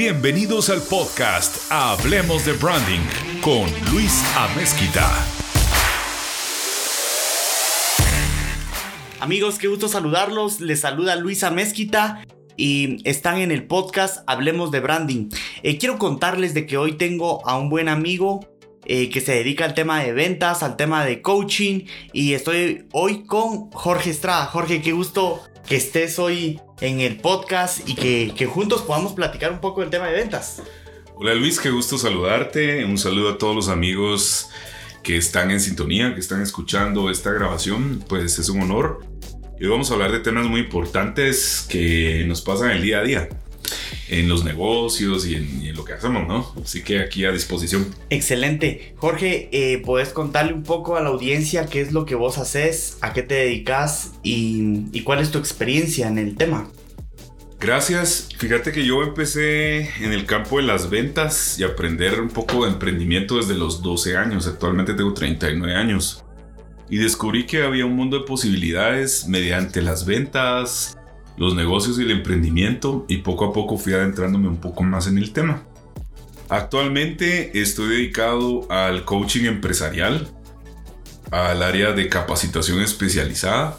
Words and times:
Bienvenidos 0.00 0.70
al 0.70 0.80
podcast 0.80 1.70
Hablemos 1.70 2.46
de 2.46 2.54
Branding 2.54 3.02
con 3.42 3.68
Luis 3.92 4.24
Amezquita. 4.34 5.06
Amigos, 9.20 9.58
qué 9.58 9.68
gusto 9.68 9.88
saludarlos. 9.88 10.60
Les 10.60 10.80
saluda 10.80 11.16
Luis 11.16 11.44
Amezquita 11.44 12.24
y 12.56 13.06
están 13.06 13.40
en 13.40 13.50
el 13.50 13.66
podcast 13.66 14.24
Hablemos 14.26 14.70
de 14.70 14.80
Branding. 14.80 15.28
Eh, 15.62 15.76
quiero 15.76 15.98
contarles 15.98 16.54
de 16.54 16.64
que 16.64 16.78
hoy 16.78 16.92
tengo 16.92 17.46
a 17.46 17.58
un 17.58 17.68
buen 17.68 17.90
amigo 17.90 18.40
eh, 18.86 19.10
que 19.10 19.20
se 19.20 19.32
dedica 19.32 19.66
al 19.66 19.74
tema 19.74 20.02
de 20.02 20.14
ventas, 20.14 20.62
al 20.62 20.76
tema 20.76 21.04
de 21.04 21.20
coaching 21.20 21.84
y 22.14 22.32
estoy 22.32 22.86
hoy 22.92 23.24
con 23.24 23.70
Jorge 23.72 24.08
Estrada. 24.08 24.46
Jorge, 24.46 24.80
qué 24.80 24.92
gusto 24.92 25.42
que 25.70 25.76
estés 25.76 26.18
hoy 26.18 26.58
en 26.80 26.98
el 26.98 27.18
podcast 27.18 27.88
y 27.88 27.94
que, 27.94 28.32
que 28.36 28.46
juntos 28.46 28.82
podamos 28.82 29.12
platicar 29.12 29.52
un 29.52 29.60
poco 29.60 29.82
del 29.82 29.90
tema 29.90 30.08
de 30.08 30.14
ventas. 30.14 30.60
Hola 31.14 31.32
Luis, 31.32 31.60
qué 31.60 31.70
gusto 31.70 31.96
saludarte. 31.96 32.84
Un 32.84 32.98
saludo 32.98 33.30
a 33.30 33.38
todos 33.38 33.54
los 33.54 33.68
amigos 33.68 34.48
que 35.04 35.16
están 35.16 35.52
en 35.52 35.60
sintonía, 35.60 36.12
que 36.12 36.18
están 36.18 36.42
escuchando 36.42 37.08
esta 37.08 37.30
grabación. 37.30 38.04
Pues 38.08 38.40
es 38.40 38.48
un 38.48 38.62
honor. 38.62 39.06
Y 39.60 39.64
hoy 39.64 39.70
vamos 39.70 39.92
a 39.92 39.94
hablar 39.94 40.10
de 40.10 40.18
temas 40.18 40.48
muy 40.48 40.62
importantes 40.62 41.64
que 41.68 42.24
nos 42.26 42.42
pasan 42.42 42.72
el 42.72 42.82
día 42.82 42.98
a 42.98 43.02
día 43.04 43.28
en 44.08 44.28
los 44.28 44.42
negocios 44.42 45.24
y 45.24 45.36
en, 45.36 45.69
lo 45.72 45.84
que 45.84 45.92
hacemos, 45.92 46.26
¿no? 46.26 46.52
Así 46.62 46.82
que 46.82 47.00
aquí 47.00 47.24
a 47.24 47.32
disposición. 47.32 47.94
Excelente. 48.10 48.94
Jorge, 48.96 49.48
eh, 49.52 49.82
¿puedes 49.84 50.10
contarle 50.10 50.52
un 50.52 50.62
poco 50.62 50.96
a 50.96 51.00
la 51.00 51.08
audiencia 51.08 51.66
qué 51.66 51.80
es 51.80 51.92
lo 51.92 52.04
que 52.04 52.14
vos 52.14 52.38
haces, 52.38 52.98
a 53.00 53.12
qué 53.12 53.22
te 53.22 53.34
dedicas 53.34 54.12
y, 54.22 54.86
y 54.92 55.02
cuál 55.02 55.20
es 55.20 55.30
tu 55.30 55.38
experiencia 55.38 56.08
en 56.08 56.18
el 56.18 56.36
tema? 56.36 56.68
Gracias. 57.60 58.30
Fíjate 58.38 58.72
que 58.72 58.86
yo 58.86 59.02
empecé 59.02 59.80
en 60.02 60.14
el 60.14 60.24
campo 60.24 60.56
de 60.56 60.62
las 60.62 60.88
ventas 60.88 61.58
y 61.58 61.62
aprender 61.62 62.18
un 62.18 62.30
poco 62.30 62.64
de 62.64 62.72
emprendimiento 62.72 63.36
desde 63.36 63.54
los 63.54 63.82
12 63.82 64.16
años. 64.16 64.46
Actualmente 64.46 64.94
tengo 64.94 65.12
39 65.12 65.74
años. 65.74 66.24
Y 66.88 66.96
descubrí 66.96 67.44
que 67.44 67.62
había 67.62 67.84
un 67.84 67.94
mundo 67.94 68.18
de 68.18 68.24
posibilidades 68.24 69.28
mediante 69.28 69.82
las 69.82 70.06
ventas, 70.06 70.96
los 71.40 71.54
negocios 71.54 71.98
y 71.98 72.02
el 72.02 72.10
emprendimiento 72.10 73.06
y 73.08 73.16
poco 73.16 73.46
a 73.46 73.52
poco 73.54 73.78
fui 73.78 73.94
adentrándome 73.94 74.46
un 74.46 74.58
poco 74.58 74.82
más 74.82 75.06
en 75.06 75.16
el 75.16 75.32
tema. 75.32 75.62
Actualmente 76.50 77.58
estoy 77.58 77.88
dedicado 77.88 78.70
al 78.70 79.06
coaching 79.06 79.46
empresarial, 79.46 80.28
al 81.30 81.62
área 81.62 81.92
de 81.92 82.10
capacitación 82.10 82.82
especializada. 82.82 83.78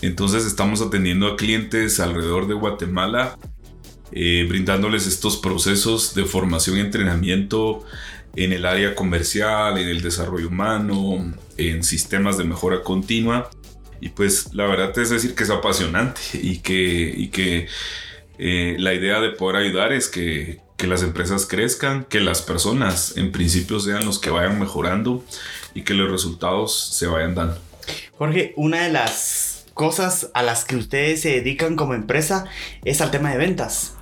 Entonces 0.00 0.46
estamos 0.46 0.80
atendiendo 0.80 1.26
a 1.26 1.36
clientes 1.36 2.00
alrededor 2.00 2.48
de 2.48 2.54
Guatemala, 2.54 3.36
eh, 4.10 4.46
brindándoles 4.48 5.06
estos 5.06 5.36
procesos 5.36 6.14
de 6.14 6.24
formación 6.24 6.78
y 6.78 6.80
entrenamiento 6.80 7.84
en 8.34 8.54
el 8.54 8.64
área 8.64 8.94
comercial, 8.94 9.76
en 9.76 9.88
el 9.88 10.00
desarrollo 10.00 10.48
humano, 10.48 11.34
en 11.58 11.84
sistemas 11.84 12.38
de 12.38 12.44
mejora 12.44 12.82
continua 12.82 13.50
y 14.04 14.10
pues 14.10 14.52
la 14.52 14.66
verdad 14.66 14.96
es 14.98 15.08
decir 15.08 15.34
que 15.34 15.44
es 15.44 15.50
apasionante 15.50 16.20
y 16.34 16.58
que, 16.58 17.14
y 17.16 17.28
que 17.28 17.68
eh, 18.36 18.76
la 18.78 18.92
idea 18.92 19.18
de 19.18 19.30
poder 19.30 19.56
ayudar 19.56 19.94
es 19.94 20.08
que, 20.08 20.60
que 20.76 20.86
las 20.86 21.02
empresas 21.02 21.46
crezcan, 21.46 22.04
que 22.04 22.20
las 22.20 22.42
personas 22.42 23.16
en 23.16 23.32
principio 23.32 23.80
sean 23.80 24.04
los 24.04 24.18
que 24.18 24.28
vayan 24.28 24.60
mejorando 24.60 25.24
y 25.72 25.84
que 25.84 25.94
los 25.94 26.10
resultados 26.10 26.78
se 26.78 27.06
vayan 27.06 27.34
dando. 27.34 27.58
Jorge, 28.18 28.52
una 28.56 28.82
de 28.82 28.92
las 28.92 29.43
cosas 29.74 30.30
a 30.34 30.42
las 30.42 30.64
que 30.64 30.76
ustedes 30.76 31.20
se 31.20 31.30
dedican 31.30 31.76
como 31.76 31.94
empresa 31.94 32.46
es 32.84 33.00
al 33.00 33.10
tema 33.10 33.30
de 33.30 33.38
ventas. 33.38 33.94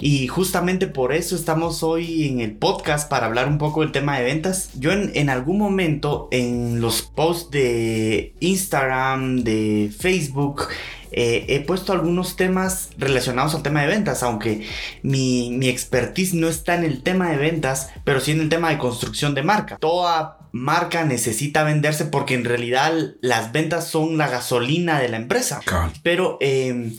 Y 0.00 0.26
justamente 0.28 0.86
por 0.86 1.12
eso 1.12 1.36
estamos 1.36 1.82
hoy 1.82 2.26
en 2.26 2.40
el 2.40 2.52
podcast 2.52 3.08
para 3.08 3.26
hablar 3.26 3.48
un 3.48 3.58
poco 3.58 3.82
del 3.82 3.92
tema 3.92 4.18
de 4.18 4.24
ventas. 4.24 4.70
Yo 4.78 4.92
en, 4.92 5.30
algún 5.30 5.58
momento 5.58 6.28
en 6.30 6.80
los 6.80 7.02
posts 7.02 7.50
de 7.50 8.34
Instagram, 8.40 9.42
de 9.42 9.92
Facebook, 9.96 10.68
eh, 11.12 11.46
he 11.48 11.60
puesto 11.60 11.92
algunos 11.92 12.36
temas 12.36 12.90
relacionados 12.98 13.54
al 13.54 13.62
tema 13.62 13.82
de 13.82 13.88
ventas, 13.88 14.22
aunque 14.22 14.66
mi, 15.02 15.50
mi, 15.50 15.68
expertise 15.68 16.34
no 16.34 16.48
está 16.48 16.74
en 16.74 16.84
el 16.84 17.02
tema 17.02 17.30
de 17.30 17.36
ventas, 17.36 17.90
pero 18.04 18.20
sí 18.20 18.32
en 18.32 18.40
el 18.40 18.48
tema 18.48 18.70
de 18.70 18.78
construcción 18.78 19.34
de 19.34 19.42
marca. 19.42 19.76
Toda 19.78 20.38
marca 20.52 21.04
necesita 21.04 21.62
venderse 21.62 22.06
porque 22.06 22.34
en 22.34 22.44
realidad 22.44 22.92
las 23.20 23.52
ventas 23.52 23.88
son 23.88 24.18
la 24.18 24.28
gasolina 24.28 25.00
de 25.00 25.08
la 25.08 25.16
empresa. 25.16 25.60
Pero 26.02 26.38
eh, 26.40 26.92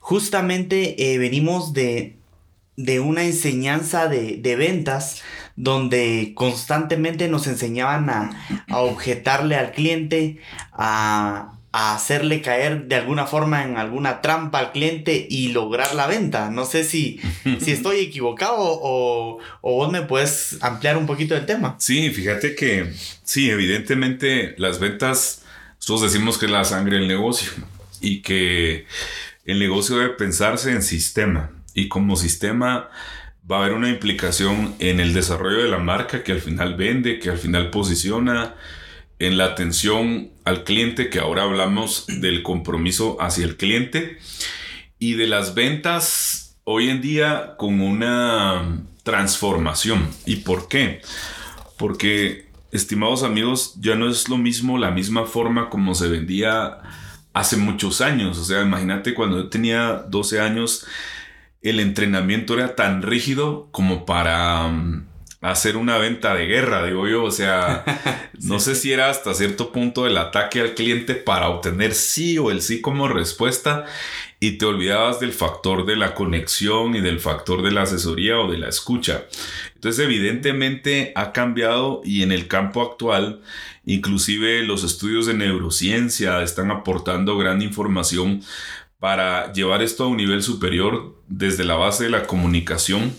justamente 0.00 1.12
eh, 1.12 1.18
venimos 1.18 1.72
de, 1.72 2.16
de 2.76 3.00
una 3.00 3.24
enseñanza 3.24 4.08
de, 4.08 4.56
ventas 4.56 5.22
donde 5.56 6.32
constantemente 6.34 7.28
nos 7.28 7.46
enseñaban 7.46 8.10
a, 8.10 8.30
objetarle 8.72 9.56
al 9.56 9.72
cliente, 9.72 10.38
a, 10.72 11.52
hacerle 11.76 12.40
caer 12.40 12.84
de 12.86 12.94
alguna 12.94 13.26
forma 13.26 13.64
en 13.64 13.76
alguna 13.76 14.20
trampa 14.20 14.60
al 14.60 14.70
cliente 14.70 15.26
y 15.28 15.48
lograr 15.48 15.94
la 15.96 16.06
venta. 16.06 16.48
No 16.50 16.66
sé 16.66 16.84
si, 16.84 17.20
si 17.60 17.70
estoy 17.72 17.98
equivocado 17.98 18.56
o, 18.58 19.38
o 19.60 19.74
vos 19.74 19.90
me 19.90 20.02
puedes 20.02 20.58
ampliar 20.62 20.96
un 20.96 21.06
poquito 21.06 21.34
el 21.36 21.46
tema. 21.46 21.74
Sí, 21.78 22.10
fíjate 22.10 22.54
que 22.54 22.92
sí, 23.24 23.50
evidentemente 23.50 24.54
las 24.56 24.78
ventas, 24.78 25.42
nosotros 25.78 26.12
decimos 26.12 26.38
que 26.38 26.46
es 26.46 26.52
la 26.52 26.64
sangre 26.64 26.98
del 26.98 27.08
negocio 27.08 27.50
y 28.00 28.22
que 28.22 28.86
el 29.44 29.58
negocio 29.58 29.98
debe 29.98 30.10
pensarse 30.10 30.70
en 30.70 30.82
sistema 30.82 31.50
y 31.74 31.88
como 31.88 32.14
sistema 32.14 32.88
va 33.50 33.56
a 33.56 33.60
haber 33.60 33.72
una 33.72 33.90
implicación 33.90 34.76
en 34.78 35.00
el 35.00 35.12
desarrollo 35.12 35.58
de 35.58 35.68
la 35.68 35.78
marca 35.78 36.22
que 36.22 36.30
al 36.30 36.40
final 36.40 36.76
vende, 36.76 37.18
que 37.18 37.30
al 37.30 37.38
final 37.38 37.70
posiciona, 37.70 38.54
en 39.18 39.38
la 39.38 39.44
atención 39.46 40.30
al 40.44 40.64
cliente, 40.64 41.08
que 41.10 41.18
ahora 41.18 41.42
hablamos 41.42 42.06
del 42.06 42.42
compromiso 42.42 43.16
hacia 43.20 43.44
el 43.44 43.56
cliente, 43.56 44.18
y 44.98 45.14
de 45.14 45.26
las 45.26 45.54
ventas 45.54 46.56
hoy 46.64 46.88
en 46.88 47.00
día 47.00 47.54
con 47.58 47.80
una 47.80 48.82
transformación. 49.02 50.08
¿Y 50.26 50.36
por 50.36 50.68
qué? 50.68 51.02
Porque, 51.76 52.48
estimados 52.72 53.22
amigos, 53.22 53.74
ya 53.80 53.94
no 53.94 54.08
es 54.08 54.28
lo 54.28 54.38
mismo 54.38 54.78
la 54.78 54.90
misma 54.90 55.26
forma 55.26 55.68
como 55.68 55.94
se 55.94 56.08
vendía 56.08 56.78
hace 57.32 57.56
muchos 57.56 58.00
años. 58.00 58.38
O 58.38 58.44
sea, 58.44 58.62
imagínate 58.62 59.14
cuando 59.14 59.36
yo 59.36 59.48
tenía 59.48 60.04
12 60.08 60.40
años, 60.40 60.86
el 61.62 61.80
entrenamiento 61.80 62.54
era 62.54 62.74
tan 62.74 63.02
rígido 63.02 63.68
como 63.70 64.06
para 64.06 64.66
um, 64.66 65.04
hacer 65.50 65.76
una 65.76 65.98
venta 65.98 66.34
de 66.34 66.46
guerra, 66.46 66.84
digo 66.84 67.06
yo. 67.08 67.24
O 67.24 67.30
sea, 67.30 67.84
no 68.40 68.60
sé 68.60 68.74
si 68.74 68.92
era 68.92 69.10
hasta 69.10 69.34
cierto 69.34 69.72
punto 69.72 70.06
el 70.06 70.16
ataque 70.16 70.60
al 70.60 70.74
cliente 70.74 71.14
para 71.14 71.48
obtener 71.48 71.94
sí 71.94 72.38
o 72.38 72.50
el 72.50 72.62
sí 72.62 72.80
como 72.80 73.08
respuesta 73.08 73.84
y 74.40 74.52
te 74.52 74.66
olvidabas 74.66 75.20
del 75.20 75.32
factor 75.32 75.86
de 75.86 75.96
la 75.96 76.14
conexión 76.14 76.94
y 76.94 77.00
del 77.00 77.20
factor 77.20 77.62
de 77.62 77.70
la 77.70 77.82
asesoría 77.82 78.38
o 78.38 78.50
de 78.50 78.58
la 78.58 78.68
escucha. 78.68 79.24
Entonces, 79.74 80.04
evidentemente 80.04 81.12
ha 81.14 81.32
cambiado 81.32 82.02
y 82.04 82.22
en 82.22 82.32
el 82.32 82.48
campo 82.48 82.82
actual 82.82 83.40
Inclusive 83.86 84.62
los 84.62 84.82
estudios 84.82 85.26
de 85.26 85.34
neurociencia 85.34 86.42
están 86.42 86.70
aportando 86.70 87.36
gran 87.36 87.60
información 87.60 88.42
para 88.98 89.52
llevar 89.52 89.82
esto 89.82 90.04
a 90.04 90.06
un 90.06 90.16
nivel 90.16 90.42
superior 90.42 91.22
desde 91.28 91.64
la 91.64 91.74
base 91.74 92.04
de 92.04 92.10
la 92.10 92.26
comunicación 92.26 93.12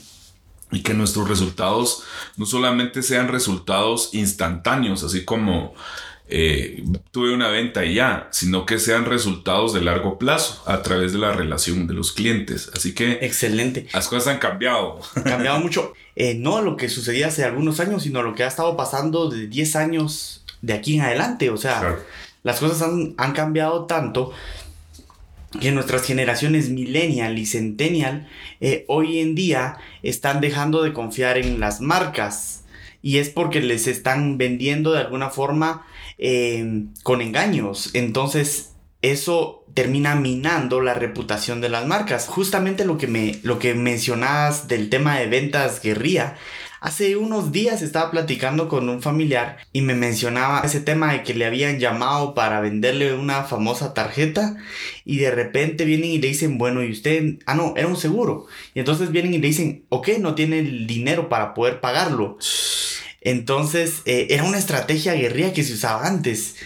y 0.72 0.82
que 0.82 0.94
nuestros 0.94 1.30
resultados 1.30 2.04
no 2.38 2.46
solamente 2.46 3.04
sean 3.04 3.28
resultados 3.28 4.10
instantáneos, 4.14 5.04
así 5.04 5.24
como 5.24 5.74
eh, 6.28 6.84
tuve 7.12 7.34
una 7.34 7.50
venta 7.50 7.86
y 7.86 7.96
ya, 7.96 8.28
sino 8.32 8.66
que 8.66 8.80
sean 8.80 9.06
resultados 9.06 9.74
de 9.74 9.82
largo 9.82 10.18
plazo 10.18 10.64
a 10.66 10.82
través 10.82 11.14
de 11.14 11.20
la 11.20 11.32
relación 11.32 11.86
de 11.86 11.94
los 11.94 12.12
clientes. 12.12 12.72
Así 12.74 12.96
que... 12.96 13.20
Excelente. 13.22 13.88
Las 13.94 14.08
cosas 14.08 14.34
han 14.34 14.40
cambiado. 14.40 15.00
Han 15.16 15.24
cambiado 15.24 15.60
mucho. 15.60 15.94
Eh, 16.16 16.36
no 16.36 16.62
lo 16.62 16.78
que 16.78 16.90
sucedía 16.90 17.28
hace 17.28 17.44
algunos 17.44 17.80
años, 17.80 18.04
sino 18.04 18.24
lo 18.24 18.34
que 18.34 18.44
ha 18.44 18.48
estado 18.48 18.76
pasando 18.76 19.30
de 19.30 19.48
10 19.48 19.76
años 19.76 20.44
de 20.62 20.74
aquí 20.74 20.96
en 20.96 21.02
adelante. 21.02 21.52
O 21.52 21.58
sea, 21.58 22.00
las 22.44 22.60
cosas 22.60 22.82
han, 22.82 23.34
cambiado 23.34 23.86
tanto 23.86 24.32
que 25.60 25.72
nuestras 25.72 26.06
generaciones 26.06 26.70
millennial 26.70 27.38
y 27.38 27.46
centennial 27.46 28.28
eh, 28.62 28.86
hoy 28.88 29.20
en 29.20 29.36
día 29.36 29.78
están 30.04 30.42
dejando 30.42 30.84
de 30.84 30.94
confiar 30.94 31.38
en 31.38 31.60
las 31.60 31.82
marcas. 31.82 32.64
Y 33.02 33.20
es 33.20 33.30
porque 33.30 33.62
les 33.62 33.88
están 33.88 34.38
vendiendo 34.38 34.92
de 34.92 35.00
alguna 35.00 35.30
forma 35.30 35.86
eh, 36.18 36.86
con 37.04 37.22
engaños. 37.22 37.92
Entonces, 37.94 38.74
eso 39.02 39.64
termina 39.76 40.16
minando 40.16 40.82
la 40.82 40.96
reputación 40.96 41.62
de 41.62 41.70
las 41.70 41.86
marcas. 41.86 42.28
Justamente 42.28 42.86
lo 42.86 42.98
que 42.98 43.08
me 43.08 43.40
lo 43.44 43.60
que 43.60 43.76
mencionabas 43.76 44.68
del 44.68 44.90
tema 44.90 45.20
de 45.20 45.28
ventas 45.28 45.82
guerrilla 45.82 46.38
Hace 46.86 47.16
unos 47.16 47.52
días 47.52 47.82
estaba 47.82 48.12
platicando 48.12 48.70
con 48.70 48.88
un 48.90 49.02
familiar 49.02 49.58
y 49.74 49.82
me 49.82 49.96
mencionaba 49.96 50.62
ese 50.64 50.80
tema 50.80 51.14
de 51.14 51.24
que 51.24 51.34
le 51.34 51.46
habían 51.46 51.80
llamado 51.80 52.36
para 52.36 52.62
venderle 52.62 53.16
una 53.16 53.44
famosa 53.44 53.96
tarjeta 53.96 54.56
y 55.04 55.18
de 55.18 55.32
repente 55.32 55.84
vienen 55.84 56.12
y 56.12 56.20
le 56.20 56.28
dicen, 56.28 56.60
bueno, 56.60 56.84
y 56.84 56.92
usted, 56.92 57.40
ah, 57.48 57.56
no, 57.56 57.74
era 57.76 57.88
un 57.88 57.98
seguro. 57.98 58.46
Y 58.76 58.82
entonces 58.82 59.10
vienen 59.10 59.34
y 59.34 59.40
le 59.40 59.48
dicen, 59.48 59.86
ok, 59.90 60.10
no 60.20 60.36
tiene 60.36 60.60
el 60.60 60.86
dinero 60.86 61.28
para 61.28 61.56
poder 61.56 61.82
pagarlo. 61.82 62.38
Entonces, 63.22 64.04
eh, 64.06 64.28
era 64.30 64.44
una 64.44 64.60
estrategia 64.60 65.16
guerrilla 65.16 65.54
que 65.54 65.64
se 65.64 65.74
usaba 65.74 66.06
antes. 66.06 66.58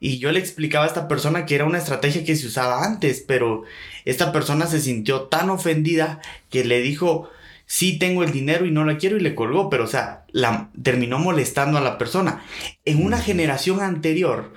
Y 0.00 0.20
yo 0.20 0.32
le 0.32 0.38
explicaba 0.38 0.86
a 0.86 0.88
esta 0.88 1.06
persona 1.06 1.44
que 1.44 1.56
era 1.56 1.66
una 1.66 1.76
estrategia 1.76 2.24
que 2.24 2.34
se 2.34 2.46
usaba 2.46 2.82
antes, 2.82 3.22
pero 3.28 3.64
esta 4.06 4.32
persona 4.32 4.66
se 4.66 4.80
sintió 4.80 5.24
tan 5.24 5.50
ofendida 5.50 6.22
que 6.48 6.64
le 6.64 6.80
dijo, 6.80 7.28
sí 7.70 8.00
tengo 8.00 8.24
el 8.24 8.32
dinero 8.32 8.66
y 8.66 8.72
no 8.72 8.84
la 8.84 8.98
quiero 8.98 9.16
y 9.16 9.20
le 9.20 9.36
colgó, 9.36 9.70
pero 9.70 9.84
o 9.84 9.86
sea, 9.86 10.24
la 10.32 10.70
terminó 10.82 11.20
molestando 11.20 11.78
a 11.78 11.80
la 11.80 11.98
persona. 11.98 12.42
En 12.84 13.00
una 13.00 13.18
generación 13.18 13.80
anterior, 13.80 14.52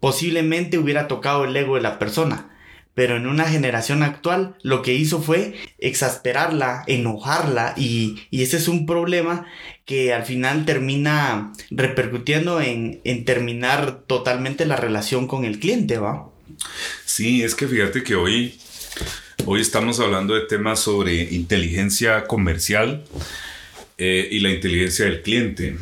posiblemente 0.00 0.76
hubiera 0.76 1.06
tocado 1.06 1.44
el 1.44 1.56
ego 1.56 1.76
de 1.76 1.82
la 1.82 2.00
persona. 2.00 2.50
Pero 2.94 3.16
en 3.16 3.28
una 3.28 3.44
generación 3.44 4.02
actual 4.02 4.56
lo 4.62 4.82
que 4.82 4.94
hizo 4.94 5.22
fue 5.22 5.54
exasperarla, 5.78 6.82
enojarla 6.88 7.74
y, 7.76 8.26
y 8.30 8.42
ese 8.42 8.56
es 8.56 8.66
un 8.66 8.84
problema 8.84 9.46
que 9.84 10.12
al 10.12 10.24
final 10.24 10.64
termina 10.64 11.52
repercutiendo 11.70 12.60
en, 12.60 13.00
en 13.04 13.24
terminar 13.24 14.00
totalmente 14.08 14.66
la 14.66 14.74
relación 14.74 15.28
con 15.28 15.44
el 15.44 15.60
cliente, 15.60 15.98
¿va? 15.98 16.30
Sí, 17.04 17.44
es 17.44 17.54
que 17.54 17.68
fíjate 17.68 18.02
que 18.02 18.16
hoy, 18.16 18.58
hoy 19.44 19.60
estamos 19.60 20.00
hablando 20.00 20.34
de 20.34 20.42
temas 20.42 20.80
sobre 20.80 21.34
inteligencia 21.34 22.26
comercial 22.26 23.04
eh, 23.98 24.28
y 24.30 24.40
la 24.40 24.50
inteligencia 24.50 25.04
del 25.04 25.22
cliente 25.22 25.76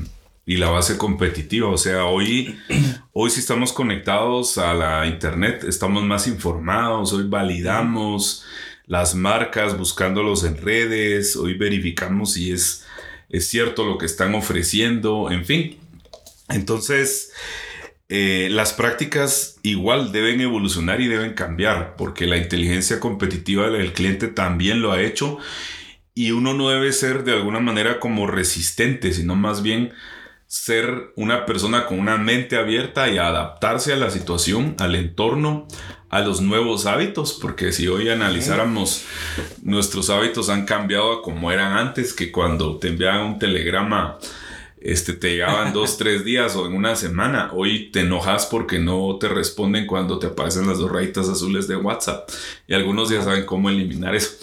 y 0.47 0.57
la 0.57 0.69
base 0.69 0.99
competitiva. 0.99 1.69
O 1.69 1.79
sea, 1.79 2.05
hoy, 2.07 2.59
hoy 3.13 3.31
si 3.31 3.41
estamos 3.41 3.73
conectados 3.73 4.59
a 4.59 4.75
la 4.75 5.07
internet, 5.07 5.65
estamos 5.65 6.03
más 6.03 6.27
informados, 6.27 7.13
hoy 7.13 7.25
validamos 7.29 8.45
las 8.87 9.15
marcas 9.15 9.79
buscándolos 9.79 10.45
en 10.45 10.59
redes, 10.59 11.37
hoy 11.37 11.55
verificamos 11.55 12.35
si 12.35 12.53
es, 12.53 12.85
es 13.31 13.49
cierto 13.49 13.85
lo 13.85 13.97
que 13.97 14.07
están 14.07 14.35
ofreciendo, 14.35 15.31
en 15.31 15.45
fin. 15.45 15.79
Entonces, 16.51 17.33
eh, 18.17 18.49
las 18.49 18.73
prácticas 18.73 19.57
igual 19.65 20.13
deben 20.13 20.41
evolucionar 20.41 21.01
y 21.01 21.09
deben 21.09 21.33
cambiar, 21.33 21.97
porque 21.97 22.29
la 22.29 22.37
inteligencia 22.37 23.01
competitiva 23.01 23.69
del 23.71 23.93
cliente 23.93 24.29
también 24.29 24.83
lo 24.83 24.93
ha 24.93 25.03
hecho 25.03 25.39
y 26.15 26.31
uno 26.31 26.55
no 26.55 26.69
debe 26.69 26.93
ser 26.93 27.25
de 27.25 27.33
alguna 27.33 27.59
manera 27.59 27.99
como 27.99 28.29
resistente, 28.29 29.13
sino 29.13 29.35
más 29.35 29.63
bien 29.65 29.93
ser 30.47 31.13
una 31.17 31.45
persona 31.45 31.87
con 31.87 31.99
una 31.99 32.17
mente 32.17 32.57
abierta 32.57 33.09
y 33.09 33.19
adaptarse 33.19 33.93
a 33.93 33.97
la 33.97 34.11
situación, 34.11 34.77
al 34.79 34.95
entorno, 34.95 35.67
a 36.09 36.21
los 36.21 36.41
nuevos 36.41 36.87
hábitos, 36.87 37.37
porque 37.43 37.73
si 37.73 37.89
hoy 37.89 38.11
analizáramos 38.11 39.07
nuestros 39.65 40.09
hábitos 40.09 40.51
han 40.51 40.67
cambiado 40.67 41.15
a 41.15 41.23
como 41.23 41.51
eran 41.51 41.77
antes, 41.77 42.13
que 42.13 42.31
cuando 42.31 42.77
te 42.79 42.87
enviaban 42.87 43.23
un 43.23 43.39
telegrama, 43.41 44.21
este, 44.85 45.15
te 45.15 45.31
llegaban 45.31 45.73
dos, 45.73 45.97
tres 45.99 46.25
días 46.25 46.55
o 46.55 46.67
en 46.67 46.75
una 46.75 46.95
semana, 46.95 47.51
hoy 47.55 47.91
te 47.91 48.01
enojas 48.01 48.47
porque 48.47 48.79
no 48.79 49.17
te 49.19 49.29
responden 49.29 49.87
cuando 49.87 50.19
te 50.19 50.29
aparecen 50.29 50.69
las 50.69 50.79
dos 50.79 50.93
rayitas 50.93 51.29
azules 51.29 51.67
de 51.67 51.77
WhatsApp 51.77 52.29
y 52.69 52.75
algunos 52.75 53.09
ya 53.09 53.23
saben 53.23 53.47
cómo 53.47 53.71
eliminar 53.71 54.15
eso. 54.15 54.37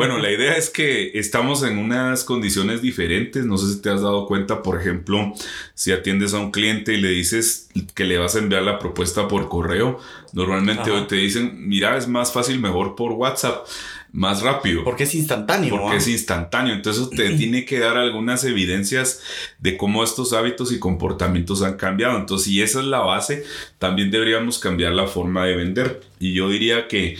Bueno, 0.00 0.16
la 0.16 0.30
idea 0.30 0.56
es 0.56 0.70
que 0.70 1.18
estamos 1.18 1.62
en 1.62 1.76
unas 1.76 2.24
condiciones 2.24 2.80
diferentes. 2.80 3.44
No 3.44 3.58
sé 3.58 3.74
si 3.74 3.82
te 3.82 3.90
has 3.90 4.00
dado 4.00 4.26
cuenta, 4.26 4.62
por 4.62 4.80
ejemplo, 4.80 5.34
si 5.74 5.92
atiendes 5.92 6.32
a 6.32 6.38
un 6.38 6.52
cliente 6.52 6.94
y 6.94 7.00
le 7.02 7.10
dices 7.10 7.68
que 7.94 8.04
le 8.04 8.16
vas 8.16 8.34
a 8.34 8.38
enviar 8.38 8.62
la 8.62 8.78
propuesta 8.78 9.28
por 9.28 9.50
correo, 9.50 9.98
normalmente 10.32 10.90
hoy 10.90 11.06
te 11.06 11.16
dicen, 11.16 11.68
mira, 11.68 11.98
es 11.98 12.08
más 12.08 12.32
fácil, 12.32 12.60
mejor 12.60 12.94
por 12.94 13.12
WhatsApp, 13.12 13.66
más 14.12 14.42
rápido. 14.42 14.84
Porque 14.84 15.04
es 15.04 15.14
instantáneo. 15.14 15.78
Porque 15.78 15.96
es 15.96 16.08
instantáneo. 16.08 16.74
Entonces 16.74 17.10
te 17.10 17.30
tiene 17.36 17.64
que 17.64 17.78
dar 17.78 17.96
algunas 17.96 18.44
evidencias 18.44 19.22
de 19.58 19.76
cómo 19.76 20.02
estos 20.02 20.32
hábitos 20.32 20.72
y 20.72 20.78
comportamientos 20.78 21.62
han 21.62 21.76
cambiado. 21.76 22.18
Entonces, 22.18 22.46
si 22.46 22.62
esa 22.62 22.80
es 22.80 22.86
la 22.86 23.00
base, 23.00 23.44
también 23.78 24.10
deberíamos 24.10 24.58
cambiar 24.58 24.92
la 24.92 25.06
forma 25.06 25.44
de 25.44 25.56
vender. 25.56 26.00
Y 26.18 26.34
yo 26.34 26.48
diría 26.48 26.88
que 26.88 27.16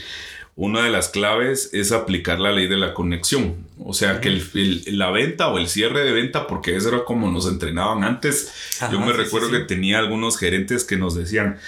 una 0.57 0.83
de 0.83 0.91
las 0.91 1.09
claves 1.09 1.71
es 1.73 1.93
aplicar 1.93 2.41
la 2.41 2.53
ley 2.53 2.67
de 2.67 2.77
la 2.77 2.93
conexión. 2.93 3.70
O 3.83 3.95
sea, 3.95 4.21
que 4.21 4.41
la 4.87 5.11
venta 5.11 5.49
o 5.49 5.59
el 5.59 5.69
cierre 5.69 6.05
de 6.05 6.13
venta, 6.13 6.47
porque 6.47 6.77
eso 6.77 6.89
era 6.89 7.05
como 7.05 7.31
nos 7.31 7.47
entrenaban 7.47 8.05
antes. 8.05 8.53
Yo 8.93 9.01
me 9.01 9.13
recuerdo 9.13 9.51
que 9.51 9.61
tenía 9.61 9.99
algunos 9.99 10.39
gerentes 10.39 10.85
que 10.85 10.97
nos 10.97 11.15
decían, 11.15 11.59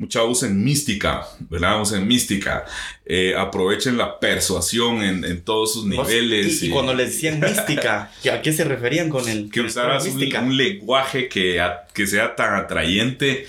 mucha 0.00 0.24
usen 0.24 0.64
mística, 0.64 1.26
¿verdad? 1.50 1.82
Usen 1.82 2.08
mística. 2.08 2.64
Eh, 3.04 3.34
aprovechen 3.36 3.98
la 3.98 4.18
persuasión 4.18 5.02
en, 5.02 5.42
todos 5.42 5.74
sus 5.74 5.84
niveles. 5.84 6.62
Y, 6.62 6.70
cuando 6.70 6.94
les 6.94 7.12
decían 7.12 7.38
mística, 7.38 8.10
¿a 8.32 8.40
qué 8.40 8.52
se 8.52 8.64
referían 8.64 9.10
con 9.10 9.28
el 9.28 9.50
que 9.50 9.60
usaras 9.60 10.06
un, 10.06 10.56
lenguaje 10.56 11.28
que, 11.28 11.62
que 11.92 12.06
sea 12.06 12.34
tan 12.34 12.54
atrayente 12.54 13.46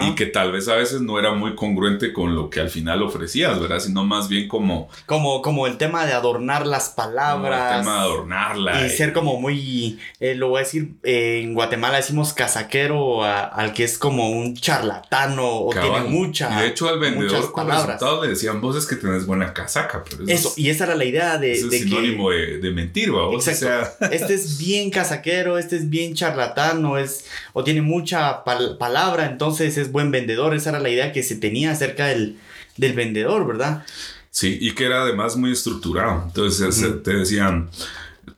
y 0.00 0.14
que 0.16 0.26
tal 0.26 0.50
vez 0.50 0.66
a 0.66 0.74
veces 0.74 1.02
no 1.02 1.20
era 1.20 1.34
muy 1.34 1.54
congruente 1.54 2.12
con 2.12 2.34
lo 2.34 2.50
que 2.50 2.58
al 2.58 2.70
final 2.70 3.02
ofrecías, 3.02 3.60
¿verdad? 3.60 3.78
Sino 3.78 4.04
más 4.04 4.28
bien 4.28 4.48
como... 4.48 4.88
Como, 5.06 5.40
como 5.40 5.68
el 5.68 5.76
tema 5.76 6.04
de 6.04 6.14
adornar 6.14 6.66
las 6.66 6.88
palabras. 6.88 7.61
El 7.70 7.80
tema 7.80 7.94
de 7.94 8.00
adornarla. 8.00 8.86
Y 8.86 8.90
ser 8.90 9.12
como 9.12 9.40
muy, 9.40 9.98
eh, 10.20 10.34
lo 10.34 10.48
voy 10.48 10.58
a 10.58 10.64
decir, 10.64 10.92
eh, 11.02 11.40
en 11.42 11.54
Guatemala 11.54 11.96
decimos 11.96 12.32
casaquero 12.32 13.24
al 13.24 13.72
que 13.72 13.84
es 13.84 13.98
como 13.98 14.30
un 14.30 14.56
charlatano 14.56 15.48
o 15.48 15.72
tiene 15.72 16.00
mucha... 16.00 16.50
Y 16.58 16.62
de 16.62 16.68
hecho 16.68 16.88
al 16.88 16.98
vendedor 16.98 17.52
con 17.52 17.68
resultados 17.68 18.22
le 18.22 18.30
decían, 18.30 18.60
vos 18.60 18.76
es 18.76 18.86
que 18.86 18.96
tenés 18.96 19.26
buena 19.26 19.52
casaca. 19.52 20.04
Pero 20.08 20.24
eso, 20.26 20.52
y 20.56 20.70
esa 20.70 20.84
era 20.84 20.94
la 20.94 21.04
idea 21.04 21.38
de... 21.38 21.52
Es 21.52 21.70
sinónimo 21.70 22.30
de, 22.30 22.58
de, 22.58 22.70
mentir, 22.70 23.10
vos. 23.10 23.46
Exacto. 23.46 24.06
este 24.10 24.34
es 24.34 24.58
bien 24.58 24.90
casaquero, 24.90 25.58
este 25.58 25.76
es 25.76 25.88
bien 25.88 26.14
charlatano, 26.14 26.98
es... 26.98 27.26
O 27.52 27.64
tiene 27.64 27.82
mucha 27.82 28.44
palabra, 28.44 29.26
entonces 29.26 29.76
es 29.76 29.92
buen 29.92 30.10
vendedor. 30.10 30.54
Esa 30.54 30.70
era 30.70 30.80
la 30.80 30.88
idea 30.90 31.12
que 31.12 31.22
se 31.22 31.36
tenía 31.36 31.72
acerca 31.72 32.06
del, 32.06 32.38
del 32.76 32.92
vendedor, 32.94 33.46
¿verdad? 33.46 33.84
Sí, 34.32 34.56
y 34.60 34.72
que 34.72 34.86
era 34.86 35.02
además 35.02 35.36
muy 35.36 35.52
estructurado. 35.52 36.24
Entonces 36.26 37.02
te 37.02 37.14
decían, 37.14 37.68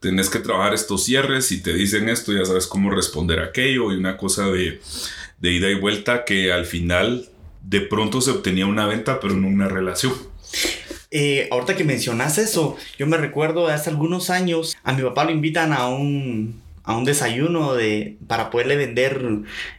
tenés 0.00 0.28
que 0.28 0.40
trabajar 0.40 0.74
estos 0.74 1.04
cierres, 1.04 1.52
y 1.52 1.62
te 1.62 1.72
dicen 1.72 2.08
esto, 2.08 2.32
ya 2.32 2.44
sabes 2.44 2.66
cómo 2.66 2.90
responder 2.90 3.38
a 3.38 3.44
aquello, 3.44 3.92
y 3.92 3.96
una 3.96 4.16
cosa 4.16 4.48
de, 4.48 4.82
de 5.38 5.52
ida 5.52 5.70
y 5.70 5.78
vuelta 5.78 6.24
que 6.24 6.52
al 6.52 6.66
final 6.66 7.28
de 7.62 7.80
pronto 7.80 8.20
se 8.20 8.32
obtenía 8.32 8.66
una 8.66 8.86
venta, 8.86 9.20
pero 9.20 9.34
no 9.34 9.46
una 9.46 9.68
relación. 9.68 10.14
Eh, 11.12 11.46
ahorita 11.52 11.76
que 11.76 11.84
mencionas 11.84 12.38
eso, 12.38 12.76
yo 12.98 13.06
me 13.06 13.16
recuerdo 13.16 13.68
hace 13.68 13.88
algunos 13.88 14.30
años, 14.30 14.76
a 14.82 14.94
mi 14.94 15.02
papá 15.02 15.24
lo 15.24 15.30
invitan 15.30 15.72
a 15.72 15.86
un, 15.86 16.60
a 16.84 16.96
un 16.96 17.04
desayuno 17.04 17.74
de, 17.74 18.18
para 18.28 18.50
poderle 18.50 18.76
vender 18.76 19.22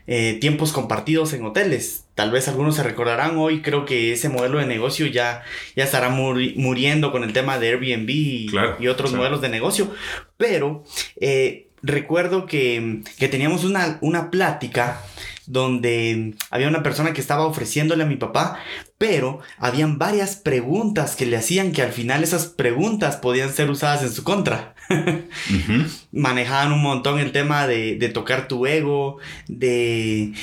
eh, 0.06 0.38
tiempos 0.40 0.72
compartidos 0.72 1.32
en 1.32 1.44
hoteles. 1.44 2.04
Tal 2.14 2.32
vez 2.32 2.48
algunos 2.48 2.76
se 2.76 2.82
recordarán 2.82 3.36
hoy, 3.38 3.62
creo 3.62 3.84
que 3.84 4.12
ese 4.12 4.28
modelo 4.28 4.58
de 4.58 4.66
negocio 4.66 5.06
ya, 5.06 5.42
ya 5.76 5.84
estará 5.84 6.08
muriendo 6.10 7.12
con 7.12 7.22
el 7.22 7.32
tema 7.32 7.58
de 7.58 7.68
Airbnb 7.68 8.10
y, 8.10 8.88
otros 8.88 9.12
modelos 9.12 9.40
de 9.40 9.48
negocio. 9.48 9.94
Pero 10.36 10.84
eh, 11.20 11.68
recuerdo 11.82 12.46
que, 12.46 13.02
que 13.18 13.28
teníamos 13.28 13.64
una, 13.64 13.98
una 14.00 14.30
plática 14.30 15.00
donde 15.46 16.34
había 16.50 16.68
una 16.68 16.82
persona 16.82 17.12
que 17.12 17.20
estaba 17.20 17.46
ofreciéndole 17.46 18.04
a 18.04 18.06
mi 18.06 18.16
papá, 18.16 18.58
pero 18.98 19.40
habían 19.58 19.98
varias 19.98 20.36
preguntas 20.36 21.16
que 21.16 21.26
le 21.26 21.36
hacían 21.36 21.72
que 21.72 21.82
al 21.82 21.92
final 21.92 22.22
esas 22.22 22.46
preguntas 22.46 23.16
podían 23.16 23.52
ser 23.52 23.70
usadas 23.70 24.02
en 24.02 24.12
su 24.12 24.24
contra. 24.24 24.74
Manejaban 26.12 26.72
un 26.72 26.82
montón 26.82 27.18
el 27.18 27.32
tema 27.32 27.66
de, 27.66 28.10
tocar 28.12 28.48
tu 28.48 28.66
ego, 28.66 29.18
de, 29.48 30.34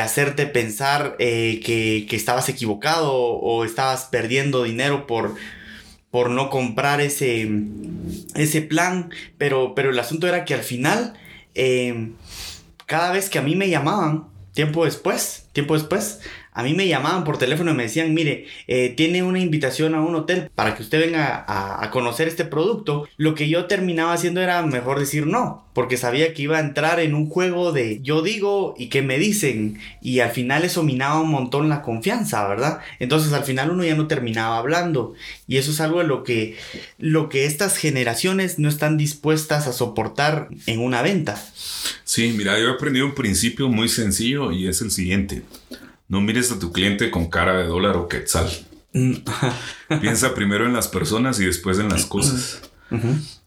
hacerte 0.00 0.46
pensar 0.46 1.16
eh, 1.18 1.60
que, 1.64 2.06
estabas 2.14 2.48
equivocado 2.48 3.12
o 3.14 3.64
estabas 3.64 4.04
perdiendo 4.04 4.62
dinero 4.62 5.06
por, 5.06 5.34
por 6.10 6.30
no 6.30 6.50
comprar 6.50 7.00
ese, 7.00 7.48
ese 8.34 8.62
plan, 8.62 9.10
pero, 9.38 9.74
pero 9.74 9.90
el 9.90 9.98
asunto 9.98 10.28
era 10.28 10.44
que 10.44 10.54
al 10.54 10.62
final, 10.62 11.14
eh, 11.54 12.12
cada 12.86 13.12
vez 13.12 13.30
que 13.30 13.38
a 13.38 13.42
mí 13.42 13.56
me 13.56 13.70
llamaban, 13.70 14.33
tiempo 14.54 14.84
después, 14.84 15.48
tiempo 15.52 15.74
después, 15.74 16.20
A 16.56 16.62
mí 16.62 16.72
me 16.72 16.86
llamaban 16.86 17.24
por 17.24 17.36
teléfono 17.36 17.72
y 17.72 17.74
me 17.74 17.82
decían, 17.82 18.14
mire, 18.14 18.46
eh, 18.68 18.94
tiene 18.96 19.24
una 19.24 19.40
invitación 19.40 19.96
a 19.96 20.00
un 20.00 20.14
hotel 20.14 20.50
para 20.54 20.76
que 20.76 20.84
usted 20.84 21.00
venga 21.00 21.44
a, 21.48 21.90
conocer 21.90 22.28
este 22.28 22.44
producto. 22.44 23.08
Lo 23.16 23.34
que 23.34 23.48
yo 23.48 23.66
terminaba 23.66 24.12
haciendo 24.12 24.40
era 24.40 24.62
mejor 24.62 25.00
decir 25.00 25.26
no, 25.26 25.66
porque 25.74 25.96
sabía 25.96 26.32
que 26.32 26.42
iba 26.42 26.58
a 26.58 26.60
entrar 26.60 27.00
en 27.00 27.14
un 27.14 27.28
juego 27.28 27.72
de 27.72 28.00
yo 28.02 28.22
digo 28.22 28.74
y 28.78 28.88
que 28.88 29.02
me 29.02 29.18
dicen. 29.18 29.80
Y 30.00 30.20
al 30.20 30.30
final 30.30 30.64
eso 30.64 30.84
minaba 30.84 31.20
un 31.20 31.30
montón 31.30 31.68
la 31.68 31.82
confianza, 31.82 32.46
¿verdad? 32.46 32.78
Entonces 33.00 33.32
al 33.32 33.42
final 33.42 33.72
uno 33.72 33.84
ya 33.84 33.96
no 33.96 34.06
terminaba 34.06 34.58
hablando. 34.58 35.14
Y 35.48 35.56
eso 35.56 35.72
es 35.72 35.80
algo 35.80 35.98
de 35.98 36.06
lo 36.06 36.22
que, 36.22 36.56
lo 36.98 37.28
que 37.28 37.46
estas 37.46 37.76
generaciones 37.76 38.60
no 38.60 38.68
están 38.68 38.96
dispuestas 38.96 39.66
a 39.66 39.72
soportar 39.72 40.50
en 40.66 40.78
una 40.78 41.02
venta. 41.02 41.34
Sí, 42.04 42.32
mira, 42.36 42.60
yo 42.60 42.68
he 42.68 42.72
aprendido 42.72 43.06
un 43.06 43.14
principio 43.14 43.68
muy 43.68 43.88
sencillo 43.88 44.52
y 44.52 44.68
es 44.68 44.80
el 44.82 44.92
siguiente. 44.92 45.42
No 46.08 46.20
mires 46.20 46.52
a 46.52 46.58
tu 46.58 46.72
cliente 46.72 47.10
con 47.10 47.30
cara 47.30 47.56
de 47.56 47.64
dólar 47.64 47.96
o 47.96 48.08
quetzal. 48.08 48.48
Mm. 48.92 49.14
Piensa 50.00 50.34
primero 50.34 50.66
en 50.66 50.72
las 50.72 50.88
personas 50.88 51.40
y 51.40 51.46
después 51.46 51.78
en 51.78 51.88
las 51.88 52.06
cosas. 52.06 52.62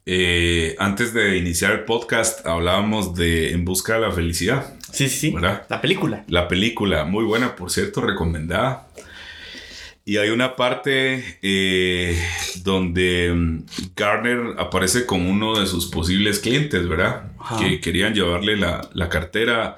Eh, 0.06 0.76
antes 0.80 1.14
de 1.14 1.38
iniciar 1.38 1.72
el 1.72 1.86
podcast 1.86 2.46
hablábamos 2.46 3.14
de 3.16 3.52
En 3.52 3.66
Busca 3.66 3.96
de 3.96 4.02
la 4.02 4.12
Felicidad. 4.12 4.74
Sí, 4.92 5.10
sí, 5.10 5.32
sí. 5.32 5.36
La 5.40 5.82
película. 5.82 6.24
La 6.28 6.48
película, 6.48 7.06
muy 7.06 7.24
buena, 7.24 7.56
por 7.56 7.72
cierto, 7.72 8.02
recomendada. 8.02 8.88
Y 10.08 10.16
hay 10.16 10.30
una 10.30 10.56
parte 10.56 11.38
eh, 11.42 12.18
donde 12.64 13.34
mm, 13.36 13.66
Garner 13.94 14.56
aparece 14.58 15.06
con 15.06 15.26
uno 15.26 15.60
de 15.60 15.68
sus 15.68 15.88
posibles 15.88 16.40
clientes, 16.40 16.88
¿verdad? 16.88 17.34
Que 17.60 17.82
querían 17.82 18.14
llevarle 18.14 18.56
la, 18.56 18.90
la, 18.94 19.10
cartera 19.10 19.78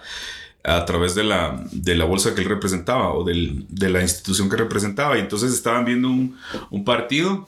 a 0.63 0.85
través 0.85 1.15
de 1.15 1.23
la, 1.23 1.63
de 1.71 1.95
la 1.95 2.05
bolsa 2.05 2.35
que 2.35 2.41
él 2.41 2.47
representaba 2.47 3.13
o 3.13 3.23
del, 3.23 3.65
de 3.69 3.89
la 3.89 4.01
institución 4.01 4.49
que 4.49 4.57
representaba. 4.57 5.17
Y 5.17 5.21
entonces 5.21 5.53
estaban 5.53 5.85
viendo 5.85 6.09
un, 6.09 6.37
un 6.69 6.83
partido 6.83 7.47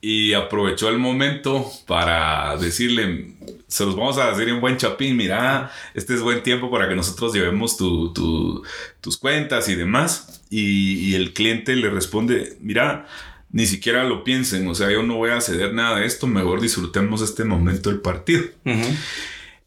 y 0.00 0.32
aprovechó 0.32 0.88
el 0.88 0.98
momento 0.98 1.70
para 1.86 2.56
decirle, 2.56 3.34
se 3.66 3.84
los 3.84 3.94
vamos 3.94 4.16
a 4.16 4.30
decir 4.30 4.48
en 4.48 4.60
buen 4.60 4.78
chapín, 4.78 5.16
mira, 5.16 5.70
este 5.94 6.14
es 6.14 6.22
buen 6.22 6.42
tiempo 6.42 6.70
para 6.70 6.88
que 6.88 6.96
nosotros 6.96 7.34
llevemos 7.34 7.76
tu, 7.76 8.12
tu, 8.14 8.64
tus 9.00 9.18
cuentas 9.18 9.68
y 9.68 9.74
demás. 9.74 10.42
Y, 10.48 11.14
el 11.14 11.32
cliente 11.34 11.76
le 11.76 11.90
responde, 11.90 12.56
mira, 12.60 13.06
ni 13.50 13.66
siquiera 13.66 14.04
lo 14.04 14.24
piensen, 14.24 14.66
o 14.68 14.74
sea, 14.74 14.90
yo 14.90 15.02
no 15.02 15.16
voy 15.16 15.30
a 15.30 15.40
ceder 15.40 15.74
nada 15.74 16.00
de 16.00 16.06
esto, 16.06 16.26
mejor 16.26 16.60
disfrutemos 16.60 17.20
este 17.20 17.44
momento 17.44 17.90
del 17.90 18.00
partido. 18.00 18.44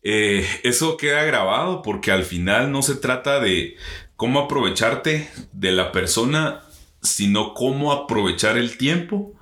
Eh, 0.03 0.45
eso 0.63 0.97
queda 0.97 1.23
grabado 1.23 1.81
porque 1.81 2.11
al 2.11 2.23
final 2.23 2.71
no 2.71 2.81
se 2.81 2.95
trata 2.95 3.39
de 3.39 3.77
cómo 4.15 4.41
aprovecharte 4.41 5.29
de 5.51 5.71
la 5.71 5.91
persona, 5.91 6.61
sino 7.01 7.53
cómo 7.53 7.91
aprovechar 7.91 8.57
el 8.57 8.77
tiempo 8.77 9.33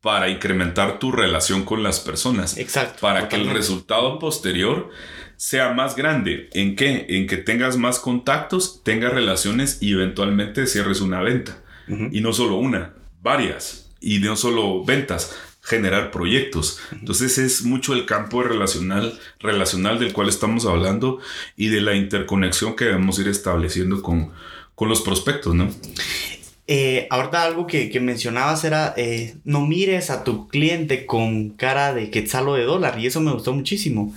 para 0.00 0.28
incrementar 0.28 1.00
tu 1.00 1.10
relación 1.10 1.64
con 1.64 1.82
las 1.82 1.98
personas. 1.98 2.56
Exacto. 2.58 3.00
Para 3.00 3.28
que 3.28 3.36
el 3.36 3.50
resultado 3.50 4.20
posterior 4.20 4.90
sea 5.36 5.72
más 5.72 5.96
grande. 5.96 6.48
¿En 6.54 6.76
qué? 6.76 7.06
En 7.08 7.26
que 7.26 7.36
tengas 7.36 7.76
más 7.76 7.98
contactos, 7.98 8.82
tengas 8.84 9.12
relaciones 9.12 9.78
y 9.82 9.92
eventualmente 9.92 10.66
cierres 10.66 11.00
una 11.00 11.20
venta. 11.20 11.62
Y 12.10 12.20
no 12.20 12.32
solo 12.32 12.56
una, 12.56 12.94
varias. 13.22 13.90
Y 14.00 14.18
no 14.18 14.36
solo 14.36 14.84
ventas, 14.84 15.36
generar 15.66 16.12
proyectos. 16.12 16.78
Entonces 16.92 17.38
es 17.38 17.64
mucho 17.64 17.92
el 17.92 18.06
campo 18.06 18.42
relacional, 18.42 19.18
relacional 19.40 19.98
del 19.98 20.12
cual 20.12 20.28
estamos 20.28 20.64
hablando 20.64 21.18
y 21.56 21.68
de 21.68 21.80
la 21.80 21.96
interconexión 21.96 22.76
que 22.76 22.84
debemos 22.84 23.18
ir 23.18 23.26
estableciendo 23.26 24.00
con, 24.00 24.30
con 24.76 24.88
los 24.88 25.00
prospectos, 25.00 25.56
¿no? 25.56 25.68
Eh, 26.68 27.08
ahorita 27.10 27.42
algo 27.42 27.66
que, 27.66 27.90
que 27.90 27.98
mencionabas 27.98 28.62
era, 28.64 28.94
eh, 28.96 29.36
no 29.44 29.66
mires 29.66 30.10
a 30.10 30.22
tu 30.22 30.46
cliente 30.46 31.04
con 31.04 31.50
cara 31.50 31.92
de 31.92 32.10
quetzal 32.10 32.48
o 32.48 32.54
de 32.54 32.62
dólar, 32.62 32.98
y 33.00 33.06
eso 33.06 33.20
me 33.20 33.32
gustó 33.32 33.52
muchísimo. 33.52 34.14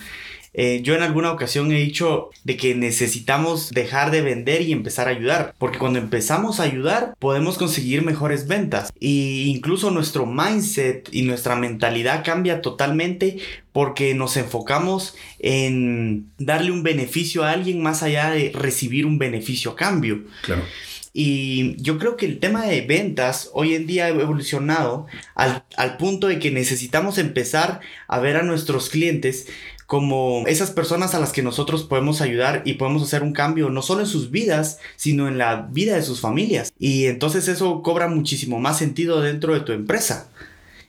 Eh, 0.54 0.82
yo 0.84 0.96
en 0.96 1.04
alguna 1.04 1.32
ocasión 1.32 1.72
he 1.72 1.80
dicho 1.80 2.30
de 2.44 2.58
que 2.58 2.76
necesitamos 2.76 3.70
dejar 3.70 4.12
de 4.12 4.22
vender 4.22 4.62
y 4.62 4.72
empezar 4.72 5.08
a 5.08 5.12
ayudar, 5.12 5.54
porque 5.58 5.78
cuando 5.78 6.00
empezamos 6.00 6.60
a 6.60 6.64
ayudar 6.64 7.16
podemos 7.20 7.58
conseguir 7.58 8.04
mejores 8.04 8.48
ventas 8.48 8.92
e 9.00 9.46
incluso 9.48 9.92
nuestro 9.92 10.26
mindset 10.26 11.10
y 11.12 11.22
nuestra 11.24 11.56
mentalidad 11.56 12.24
cambia 12.24 12.62
totalmente 12.62 13.38
porque 13.72 14.14
nos 14.16 14.38
enfocamos 14.38 15.16
en 15.40 16.30
darle 16.38 16.72
un 16.72 16.84
beneficio 16.84 17.44
a 17.44 17.52
alguien 17.52 17.82
más 17.82 18.04
allá 18.04 18.32
de 18.32 18.52
recibir 18.54 19.06
un 19.06 19.20
beneficio 19.20 19.72
a 19.72 19.76
cambio. 19.76 20.24
Claro. 20.42 20.64
Y 21.12 21.76
yo 21.82 21.98
creo 21.98 22.18
que 22.18 22.26
el 22.26 22.40
tema 22.40 22.66
de 22.66 22.82
ventas 22.82 23.50
hoy 23.54 23.74
en 23.74 23.88
día 23.88 24.06
ha 24.06 24.10
evolucionado 24.10 25.08
al, 25.34 25.64
al, 25.76 25.98
punto 25.98 26.28
de 26.28 26.38
que 26.38 26.52
necesitamos 26.52 27.18
empezar 27.18 27.80
a 28.08 28.20
ver 28.20 28.38
a 28.38 28.44
nuestros 28.44 28.90
clientes 28.90 29.48
como 29.90 30.44
esas 30.46 30.70
personas 30.70 31.16
a 31.16 31.20
las 31.20 31.32
que 31.32 31.42
nosotros 31.42 31.84
podemos 31.84 32.22
ayudar 32.22 32.62
y 32.64 32.76
podemos 32.76 33.02
hacer 33.02 33.24
un 33.24 33.34
cambio 33.34 33.72
no 33.72 33.82
solo 33.82 34.02
en 34.02 34.06
sus 34.06 34.30
vidas, 34.30 34.78
sino 34.98 35.28
en 35.28 35.40
la 35.40 35.68
vida 35.72 35.96
de 35.96 36.04
sus 36.04 36.22
familias. 36.22 36.72
Y 36.78 37.08
entonces 37.08 37.48
eso 37.48 37.82
cobra 37.82 38.08
muchísimo 38.08 38.60
más 38.60 38.78
sentido 38.78 39.20
dentro 39.20 39.56
de 39.56 39.62
tu 39.62 39.72
empresa. 39.72 40.30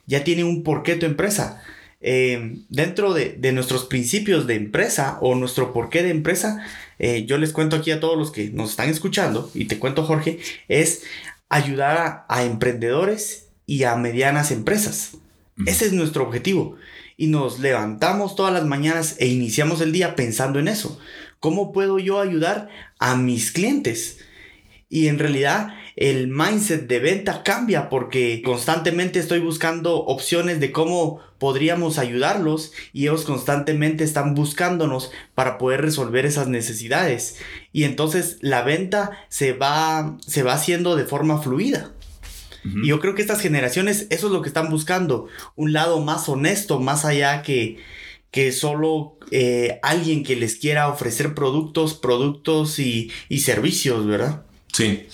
Ya 0.06 0.22
tiene 0.22 0.44
un 0.44 0.62
porqué 0.62 0.96
tu 0.96 1.06
empresa. 1.06 1.62
Eh, 2.02 2.58
dentro 2.68 3.14
de, 3.14 3.30
de, 3.38 3.52
nuestros 3.52 3.86
principios 3.86 4.46
de 4.46 4.56
empresa 4.56 5.16
o 5.22 5.34
nuestro 5.34 5.72
porqué 5.72 6.02
de 6.02 6.10
empresa, 6.10 6.62
eh, 6.98 7.24
yo 7.24 7.38
les 7.38 7.54
cuento 7.54 7.76
aquí 7.76 7.92
a 7.92 8.00
todos 8.00 8.18
los 8.18 8.30
que 8.30 8.50
nos 8.50 8.68
están 8.68 8.90
escuchando, 8.90 9.50
y 9.54 9.64
te 9.64 9.78
cuento 9.78 10.04
Jorge, 10.04 10.40
es 10.68 11.04
ayudar 11.48 11.96
a, 11.96 12.26
a 12.28 12.44
emprendedores 12.44 13.46
y 13.64 13.84
a 13.84 13.96
medianas 13.96 14.50
empresas. 14.50 15.12
Ese 15.64 15.86
es 15.86 15.94
nuestro 15.94 16.22
objetivo. 16.22 16.76
Y 17.20 17.26
nos 17.26 17.58
levantamos 17.58 18.34
todas 18.34 18.50
las 18.50 18.64
mañanas 18.64 19.16
e 19.18 19.26
iniciamos 19.26 19.82
el 19.82 19.92
día 19.92 20.16
pensando 20.16 20.58
en 20.58 20.68
eso. 20.68 20.98
¿Cómo 21.38 21.70
puedo 21.70 21.98
yo 21.98 22.18
ayudar 22.18 22.70
a 22.98 23.14
mis 23.14 23.52
clientes? 23.52 24.20
Y 24.88 25.06
en 25.08 25.18
realidad 25.18 25.74
el 25.96 26.28
mindset 26.28 26.88
de 26.88 26.98
venta 26.98 27.42
cambia 27.42 27.90
porque 27.90 28.40
constantemente 28.42 29.18
estoy 29.18 29.40
buscando 29.40 29.96
opciones 29.96 30.60
de 30.60 30.72
cómo 30.72 31.20
podríamos 31.36 31.98
ayudarlos 31.98 32.72
y 32.94 33.02
ellos 33.02 33.26
constantemente 33.26 34.02
están 34.02 34.34
buscándonos 34.34 35.12
para 35.34 35.58
poder 35.58 35.82
resolver 35.82 36.24
esas 36.24 36.48
necesidades. 36.48 37.36
Y 37.70 37.84
entonces 37.84 38.38
la 38.40 38.62
venta 38.62 39.10
se 39.28 39.52
va, 39.52 40.16
se 40.26 40.42
va 40.42 40.54
haciendo 40.54 40.96
de 40.96 41.04
forma 41.04 41.36
fluida. 41.42 41.90
Y 42.64 42.88
yo 42.88 43.00
creo 43.00 43.14
que 43.14 43.22
estas 43.22 43.40
generaciones, 43.40 44.06
eso 44.10 44.26
es 44.26 44.32
lo 44.32 44.42
que 44.42 44.48
están 44.48 44.70
buscando, 44.70 45.28
un 45.56 45.72
lado 45.72 46.00
más 46.00 46.28
honesto, 46.28 46.78
más 46.78 47.04
allá 47.04 47.42
que, 47.42 47.78
que 48.30 48.52
solo 48.52 49.18
eh, 49.30 49.78
alguien 49.82 50.22
que 50.22 50.36
les 50.36 50.56
quiera 50.56 50.88
ofrecer 50.88 51.34
productos, 51.34 51.94
productos 51.94 52.78
y, 52.78 53.10
y 53.28 53.40
servicios, 53.40 54.06
¿verdad? 54.06 54.42
Sí. 54.72 55.06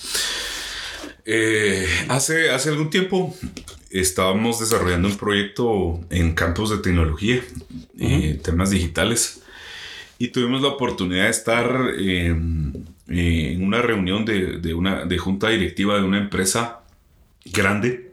Eh, 1.25 1.87
hace, 2.09 2.50
hace 2.50 2.69
algún 2.71 2.91
tiempo 2.91 3.35
estábamos 3.91 4.61
desarrollando 4.61 5.09
un 5.09 5.17
proyecto 5.17 6.00
en 6.11 6.35
campos 6.35 6.71
de 6.71 6.79
tecnología, 6.79 7.43
eh, 7.99 8.38
temas 8.43 8.71
digitales, 8.71 9.43
y 10.19 10.29
tuvimos 10.29 10.62
la 10.62 10.69
oportunidad 10.69 11.25
de 11.25 11.31
estar 11.31 11.91
en 11.99 12.87
una 13.62 13.83
reunión 13.83 14.25
de, 14.25 14.59
de, 14.59 14.75
una 14.75 15.05
de 15.05 15.19
junta 15.19 15.49
directiva 15.49 15.97
de 15.97 16.03
una 16.03 16.19
empresa 16.19 16.81
grande. 17.53 18.12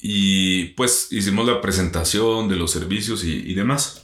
Y 0.00 0.64
pues 0.74 1.08
hicimos 1.10 1.46
la 1.46 1.60
presentación 1.60 2.48
de 2.48 2.56
los 2.56 2.70
servicios 2.70 3.24
y, 3.24 3.34
y 3.34 3.54
demás. 3.54 4.02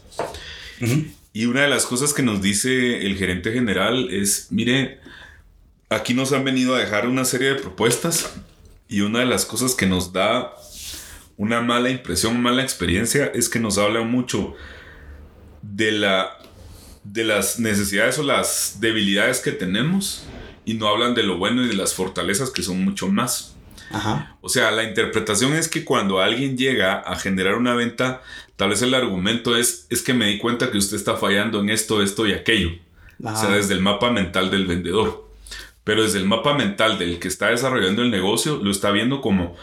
Uh 0.81 0.85
-huh. 0.85 1.11
Y 1.33 1.47
una 1.47 1.63
de 1.63 1.69
las 1.69 1.87
cosas 1.87 2.15
que 2.15 2.23
nos 2.23 2.41
dice 2.41 3.07
el 3.07 3.17
gerente 3.17 3.53
general 3.53 4.09
es, 4.11 4.49
mire, 4.51 5.01
aquí 5.89 6.15
nos 6.15 6.33
han 6.33 6.45
venido 6.45 6.75
a 6.75 6.79
dejar 6.79 7.07
una 7.07 7.25
serie 7.25 7.49
de 7.49 7.55
propuestas 7.57 8.31
y 8.89 9.03
una 9.03 9.21
de 9.21 9.27
las 9.27 9.45
cosas 9.45 9.75
que 9.75 9.87
nos 9.87 10.13
da 10.13 10.53
una 11.37 11.61
mala 11.61 11.91
impresión, 11.91 12.41
mala 12.41 12.63
experiencia, 12.63 13.31
es 13.35 13.49
que 13.49 13.61
nos 13.61 13.79
habla 13.79 14.01
mucho 14.03 14.55
de, 15.63 15.93
la, 15.93 16.37
de 17.05 17.25
las 17.25 17.61
necesidades 17.61 18.19
o 18.19 18.23
las 18.23 18.79
debilidades 18.81 19.41
que 19.41 19.53
tenemos 19.53 20.25
y 20.65 20.75
no 20.75 20.89
hablan 20.89 21.15
de 21.15 21.23
lo 21.23 21.39
bueno 21.39 21.65
y 21.65 21.69
de 21.69 21.75
las 21.75 21.95
fortalezas 21.95 22.51
que 22.51 22.63
son 22.63 22.85
mucho 22.85 23.09
más. 23.09 23.55
Ajá. 23.91 24.37
O 24.41 24.49
sea, 24.49 24.71
la 24.71 24.85
interpretación 24.85 25.55
es 25.55 25.69
que 25.69 25.85
cuando 25.85 26.21
alguien 26.21 26.57
llega 26.57 26.95
a 26.99 27.17
generar 27.17 27.57
una 27.57 27.75
venta, 27.75 28.23
tal 28.57 28.71
vez 28.71 28.83
el 28.83 28.95
argumento 28.95 29.57
es, 29.57 29.87
es 29.91 30.03
que 30.03 30.15
me 30.15 30.27
di 30.27 30.39
cuenta 30.39 30.71
que 30.71 30.79
usted 30.79 30.97
está 30.97 31.17
fallando 31.17 31.61
en 31.61 31.71
esto, 31.71 32.03
esto 32.03 32.27
y 32.27 32.33
aquello. 32.33 32.71
Ajá. 33.25 33.37
O 33.37 33.41
sea, 33.41 33.51
desde 33.57 33.75
el 33.75 33.81
mapa 33.81 34.11
mental 34.11 34.51
del 34.51 34.67
vendedor. 34.67 35.29
Pero 35.85 36.03
desde 36.03 36.19
el 36.19 36.27
mapa 36.27 36.55
mental 36.55 36.99
del 36.99 37.19
que 37.19 37.29
está 37.29 37.49
desarrollando 37.49 38.03
el 38.03 38.11
negocio, 38.11 38.61
lo 38.63 38.71
está 38.71 38.91
viendo 38.91 39.21
como 39.21 39.57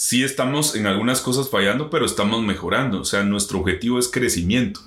sí 0.00 0.24
estamos 0.24 0.76
en 0.76 0.86
algunas 0.86 1.20
cosas 1.20 1.50
fallando, 1.50 1.90
pero 1.90 2.06
estamos 2.06 2.42
mejorando. 2.42 3.02
O 3.02 3.04
sea, 3.04 3.22
nuestro 3.22 3.60
objetivo 3.60 3.98
es 3.98 4.08
crecimiento. 4.08 4.80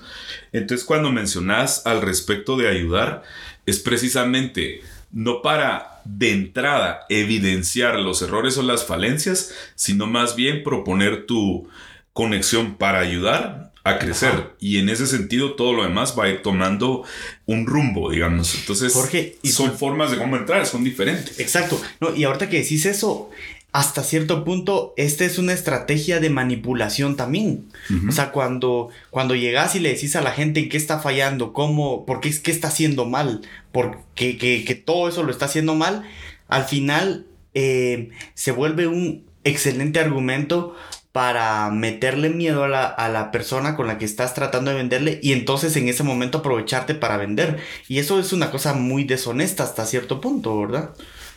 Entonces, 0.52 0.86
cuando 0.86 1.12
mencionas 1.12 1.86
al 1.86 2.02
respecto 2.02 2.58
de 2.58 2.68
ayudar, 2.68 3.22
es 3.68 3.78
precisamente 3.78 4.82
no 5.14 5.42
para 5.42 6.02
de 6.06 6.32
entrada 6.32 7.06
evidenciar 7.10 8.00
los 8.00 8.22
errores 8.22 8.58
o 8.58 8.64
las 8.64 8.86
falencias, 8.86 9.54
sino 9.76 10.08
más 10.08 10.36
bien 10.36 10.64
proponer 10.64 11.26
tu 11.26 11.70
conexión 12.12 12.76
para 12.76 13.00
ayudar 13.00 13.72
a 13.84 14.00
crecer. 14.00 14.56
Y 14.60 14.78
en 14.78 14.90
ese 14.90 15.08
sentido, 15.08 15.54
todo 15.54 15.74
lo 15.74 15.84
demás 15.84 16.16
va 16.18 16.26
a 16.26 16.30
ir 16.30 16.42
tomando 16.42 17.04
un 17.46 17.66
rumbo, 17.66 18.12
digamos. 18.12 18.56
Entonces, 18.56 18.94
Jorge, 18.94 19.38
y 19.42 19.50
son 19.50 19.78
formas 19.78 20.12
de 20.12 20.18
cómo 20.18 20.38
entrar, 20.38 20.66
son 20.66 20.84
diferentes. 20.84 21.40
Exacto. 21.40 21.82
No, 22.00 22.16
y 22.16 22.24
ahorita 22.24 22.50
que 22.50 22.62
decís 22.62 22.86
eso, 22.86 23.30
hasta 23.74 24.04
cierto 24.04 24.44
punto, 24.44 24.94
esta 24.98 25.26
es 25.26 25.40
una 25.40 25.52
estrategia 25.52 26.20
de 26.20 26.30
manipulación 26.30 27.16
también. 27.16 27.66
O 28.08 28.12
sea, 28.12 28.32
cuando, 28.32 28.90
cuando 29.10 29.34
llegas 29.34 29.76
y 29.76 29.80
le 29.80 29.90
decís 29.90 30.16
a 30.16 30.22
la 30.22 30.32
gente 30.32 30.60
en 30.60 30.70
qué 30.70 30.78
está 30.78 31.00
fallando, 31.00 31.54
cómo, 31.54 32.06
por 32.06 32.22
qué, 32.22 32.32
qué 32.40 32.52
está 32.52 32.68
haciendo 32.68 33.06
mal, 33.06 33.42
porque 33.72 34.38
que, 34.38 34.64
que 34.64 34.76
todo 34.76 35.10
eso 35.10 35.24
lo 35.24 35.32
está 35.32 35.46
haciendo 35.46 35.74
mal, 35.74 36.04
al 36.50 36.66
final 36.66 37.26
eh, 37.56 38.12
se 38.36 38.52
vuelve 38.52 38.86
un 38.86 39.26
excelente 39.44 40.00
argumento 40.00 40.76
para 41.12 41.72
meterle 41.72 42.30
miedo 42.30 42.64
a 42.64 42.68
la, 42.68 42.86
a 42.86 43.10
la, 43.10 43.32
persona 43.32 43.76
con 43.76 43.88
la 43.88 43.98
que 43.98 44.06
estás 44.06 44.36
tratando 44.36 44.70
de 44.70 44.78
venderle 44.78 45.20
y 45.24 45.32
entonces 45.32 45.76
en 45.78 45.88
ese 45.88 46.04
momento 46.04 46.40
aprovecharte 46.40 46.94
para 46.94 47.18
vender. 47.18 47.58
Y 47.88 47.98
eso 47.98 48.20
es 48.20 48.34
una 48.34 48.52
cosa 48.52 48.74
muy 48.74 49.04
deshonesta 49.04 49.64
hasta 49.64 49.88
cierto 49.88 50.22
punto, 50.22 50.60
¿verdad? 50.60 50.92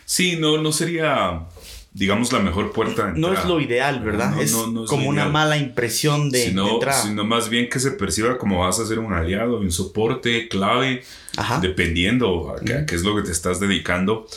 Sí, 0.05 0.37
no, 0.39 0.57
no 0.61 0.71
sería, 0.71 1.47
digamos, 1.97 2.31
la 2.31 2.39
mejor 2.39 2.71
puerta 2.73 3.07
de 3.07 3.19
No 3.19 3.33
es 3.33 3.43
lo 3.45 3.59
ideal, 3.59 4.01
¿verdad? 4.01 4.35
No, 4.35 4.41
es 4.41 4.51
no, 4.51 4.67
no 4.67 4.83
es 4.83 4.89
como 4.89 5.09
una 5.09 5.29
mala 5.29 5.57
impresión 5.57 6.29
de, 6.29 6.45
sino, 6.45 6.65
de 6.65 6.71
entrada. 6.73 7.01
sino 7.01 7.25
más 7.25 7.49
bien 7.49 7.69
que 7.69 7.79
se 7.79 7.89
perciba 7.91 8.37
como 8.37 8.59
vas 8.59 8.79
a 8.79 8.85
ser 8.85 8.99
un 8.99 9.13
aliado, 9.13 9.59
un 9.59 9.71
soporte 9.71 10.47
clave, 10.47 11.01
Ajá. 11.37 11.59
dependiendo 11.59 12.55
a 12.55 12.63
qué 12.85 12.95
es 12.95 13.01
lo 13.01 13.15
que 13.15 13.23
te 13.23 13.31
estás 13.31 13.59
dedicando 13.59 14.27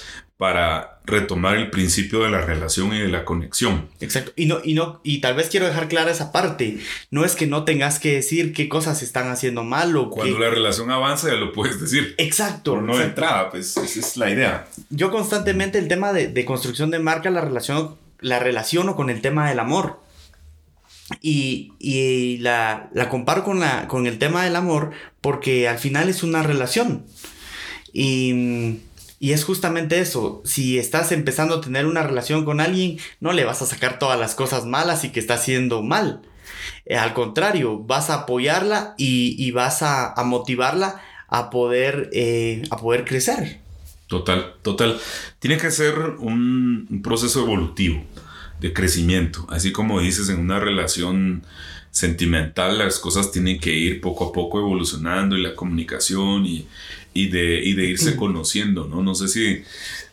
para 0.40 1.00
retomar 1.04 1.58
el 1.58 1.68
principio 1.68 2.20
de 2.20 2.30
la 2.30 2.40
relación 2.40 2.94
y 2.94 2.98
de 2.98 3.08
la 3.08 3.26
conexión. 3.26 3.90
Exacto. 4.00 4.32
Y 4.36 4.46
no, 4.46 4.60
y 4.64 4.72
no, 4.72 4.98
y 5.04 5.20
tal 5.20 5.34
vez 5.34 5.50
quiero 5.50 5.66
dejar 5.66 5.86
clara 5.86 6.10
esa 6.10 6.32
parte. 6.32 6.78
No 7.10 7.26
es 7.26 7.36
que 7.36 7.46
no 7.46 7.64
tengas 7.64 7.98
que 7.98 8.14
decir 8.14 8.54
qué 8.54 8.66
cosas 8.66 9.02
están 9.02 9.28
haciendo 9.28 9.64
mal 9.64 9.94
o 9.98 10.08
Cuando 10.08 10.36
qué. 10.38 10.40
la 10.42 10.48
relación 10.48 10.90
avanza 10.90 11.28
ya 11.28 11.34
lo 11.34 11.52
puedes 11.52 11.78
decir. 11.78 12.14
Exacto. 12.16 12.72
Pero 12.72 12.86
no 12.86 12.96
de 12.96 13.00
exacto. 13.04 13.20
entrada, 13.20 13.50
pues 13.50 13.76
esa 13.76 14.00
es 14.00 14.16
la 14.16 14.30
idea. 14.30 14.66
Yo 14.88 15.10
constantemente 15.10 15.78
el 15.78 15.88
tema 15.88 16.14
de, 16.14 16.28
de 16.28 16.44
construcción 16.46 16.90
de 16.90 17.00
marca 17.00 17.28
la 17.28 17.42
relaciono, 17.42 17.98
la 18.20 18.38
relaciono 18.38 18.96
con 18.96 19.10
el 19.10 19.20
tema 19.20 19.46
del 19.46 19.58
amor. 19.58 20.00
Y, 21.20 21.74
y 21.78 22.38
la, 22.38 22.88
la 22.94 23.10
comparo 23.10 23.44
con, 23.44 23.60
la, 23.60 23.88
con 23.88 24.06
el 24.06 24.16
tema 24.18 24.42
del 24.44 24.56
amor 24.56 24.92
porque 25.20 25.68
al 25.68 25.76
final 25.78 26.08
es 26.08 26.22
una 26.22 26.42
relación. 26.42 27.04
Y, 27.92 28.78
y 29.20 29.32
es 29.32 29.44
justamente 29.44 30.00
eso. 30.00 30.42
Si 30.46 30.78
estás 30.78 31.12
empezando 31.12 31.56
a 31.56 31.60
tener 31.60 31.84
una 31.84 32.02
relación 32.02 32.46
con 32.46 32.58
alguien, 32.58 32.98
no 33.20 33.34
le 33.34 33.44
vas 33.44 33.60
a 33.60 33.66
sacar 33.66 33.98
todas 33.98 34.18
las 34.18 34.34
cosas 34.34 34.64
malas 34.64 35.04
y 35.04 35.10
que 35.10 35.20
está 35.20 35.34
haciendo 35.34 35.82
mal. 35.82 36.22
Eh, 36.86 36.96
al 36.96 37.12
contrario, 37.12 37.78
vas 37.78 38.08
a 38.08 38.22
apoyarla 38.22 38.94
y, 38.96 39.50
vas 39.52 39.82
a, 39.82 40.14
motivarla 40.24 41.02
a 41.28 41.50
poder, 41.50 42.08
eh, 42.14 42.62
a 42.70 42.78
poder 42.78 43.04
crecer. 43.04 43.60
Total, 44.06 44.54
total. 44.62 44.98
Tiene 45.38 45.58
que 45.58 45.70
ser 45.70 45.98
un 46.18 47.00
proceso 47.04 47.42
evolutivo 47.42 48.02
de 48.58 48.72
crecimiento. 48.72 49.46
Así 49.50 49.70
como 49.70 50.00
dices, 50.00 50.30
en 50.30 50.40
una 50.40 50.58
relación 50.58 51.44
sentimental 51.90 52.78
las 52.78 53.00
cosas 53.00 53.32
tienen 53.32 53.58
que 53.58 53.74
ir 53.74 54.00
poco 54.00 54.28
a 54.28 54.32
poco 54.32 54.60
evolucionando 54.60 55.36
y 55.36 55.42
la 55.42 55.56
comunicación 55.56 56.46
y, 56.46 56.66
y 57.12 57.28
de, 57.28 57.60
y 57.62 57.74
de 57.74 57.86
irse 57.86 58.16
conociendo, 58.16 58.86
¿no? 58.86 59.02
No 59.02 59.14
sé 59.14 59.28
si, 59.28 59.62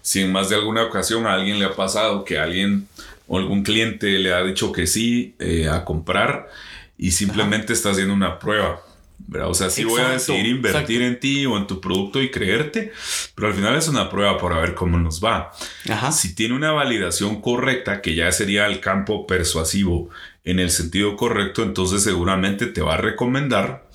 si 0.01 0.22
en 0.22 0.32
más 0.32 0.50
de 0.50 0.56
alguna 0.56 0.84
ocasión 0.84 1.25
a 1.27 1.34
alguien 1.34 1.60
le 1.60 1.66
ha 1.66 1.75
pasado 1.75 2.24
que 2.24 2.38
alguien 2.38 2.88
o 3.27 3.38
algún 3.38 3.63
cliente 3.63 4.20
le 4.20 4.34
ha 4.34 4.44
dicho 4.44 4.72
que 4.72 4.88
sí 4.88 5.36
eh, 5.39 5.68
a 5.68 5.84
comprar 5.86 6.50
y 6.98 7.12
simplemente 7.12 7.74
está 7.74 7.92
haciendo 7.92 8.13
una 8.13 8.39
prueba. 8.39 8.82
¿verdad? 9.20 9.50
O 9.50 9.54
sea, 9.54 9.70
sí 9.70 9.84
voy 9.84 10.01
a 10.01 10.10
decidir 10.10 10.46
invertir 10.46 11.01
exacto. 11.01 11.06
en 11.06 11.20
ti 11.20 11.46
o 11.46 11.58
en 11.58 11.68
tu 11.68 11.82
producto 11.82 12.22
y 12.22 12.32
creerte, 12.32 12.94
pero 13.36 13.50
al 13.50 13.54
final 13.54 13.75
es 13.75 13.88
una 13.88 14.10
prueba 14.10 14.38
para 14.38 14.60
ver 14.60 14.74
cómo 14.74 14.98
nos 14.98 15.24
va. 15.24 15.51
Ajá. 15.89 16.12
Si 16.12 16.34
tiene 16.34 16.56
una 16.56 16.72
validación 16.72 17.42
correcta, 17.42 18.01
que 18.01 18.16
ya 18.16 18.32
sería 18.32 18.68
el 18.68 18.80
campo 18.80 19.27
persuasivo 19.27 20.10
en 20.46 20.60
el 20.60 20.70
sentido 20.70 21.18
correcto, 21.18 21.63
entonces 21.63 22.04
seguramente 22.04 22.68
te 22.68 22.82
va 22.82 22.94
a 22.94 22.98
recomendar 22.98 23.88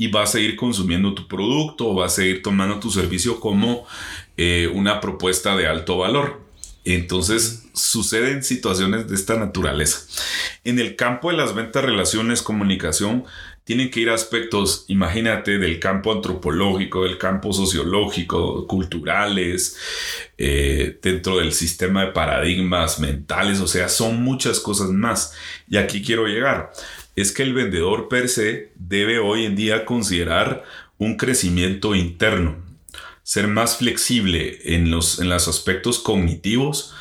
y 0.00 0.08
va 0.08 0.22
a 0.22 0.26
seguir 0.26 0.56
consumiendo 0.56 1.12
tu 1.12 1.28
producto 1.28 1.90
o 1.90 1.94
va 1.94 2.06
a 2.06 2.08
seguir 2.08 2.42
tomando 2.42 2.80
tu 2.80 2.90
servicio 2.90 3.38
como 3.38 3.86
eh, 4.38 4.66
una 4.72 4.98
propuesta 4.98 5.54
de 5.58 5.66
alto 5.66 5.98
valor. 5.98 6.40
Entonces 6.86 7.64
suceden 7.74 8.42
situaciones 8.42 9.08
de 9.08 9.14
esta 9.14 9.36
naturaleza. 9.36 10.00
En 10.64 10.78
el 10.78 10.96
campo 10.96 11.30
de 11.30 11.36
las 11.36 11.54
ventas, 11.54 11.84
relaciones, 11.84 12.40
comunicación, 12.40 13.26
tienen 13.64 13.90
que 13.90 14.00
ir 14.00 14.08
aspectos, 14.08 14.86
imagínate, 14.88 15.58
del 15.58 15.78
campo 15.78 16.12
antropológico, 16.12 17.04
del 17.04 17.18
campo 17.18 17.52
sociológico, 17.52 18.66
culturales, 18.66 19.76
eh, 20.38 20.98
dentro 21.02 21.36
del 21.40 21.52
sistema 21.52 22.06
de 22.06 22.12
paradigmas 22.12 23.00
mentales, 23.00 23.60
o 23.60 23.68
sea, 23.68 23.90
son 23.90 24.22
muchas 24.22 24.60
cosas 24.60 24.88
más. 24.88 25.34
Y 25.68 25.76
aquí 25.76 26.02
quiero 26.02 26.26
llegar. 26.26 26.72
Es 27.20 27.32
que 27.32 27.42
el 27.42 27.52
vendedor 27.52 28.08
per 28.08 28.30
se 28.30 28.72
debe 28.76 29.18
hoy 29.18 29.44
en 29.44 29.54
día 29.54 29.84
considerar 29.84 30.64
un 30.96 31.18
crecimiento 31.18 31.94
interno, 31.94 32.56
ser 33.22 33.46
más 33.46 33.76
flexible 33.76 34.58
en 34.64 34.90
los, 34.90 35.18
en 35.18 35.28
los 35.28 35.46
aspectos 35.46 35.98
cognitivos, 35.98 36.94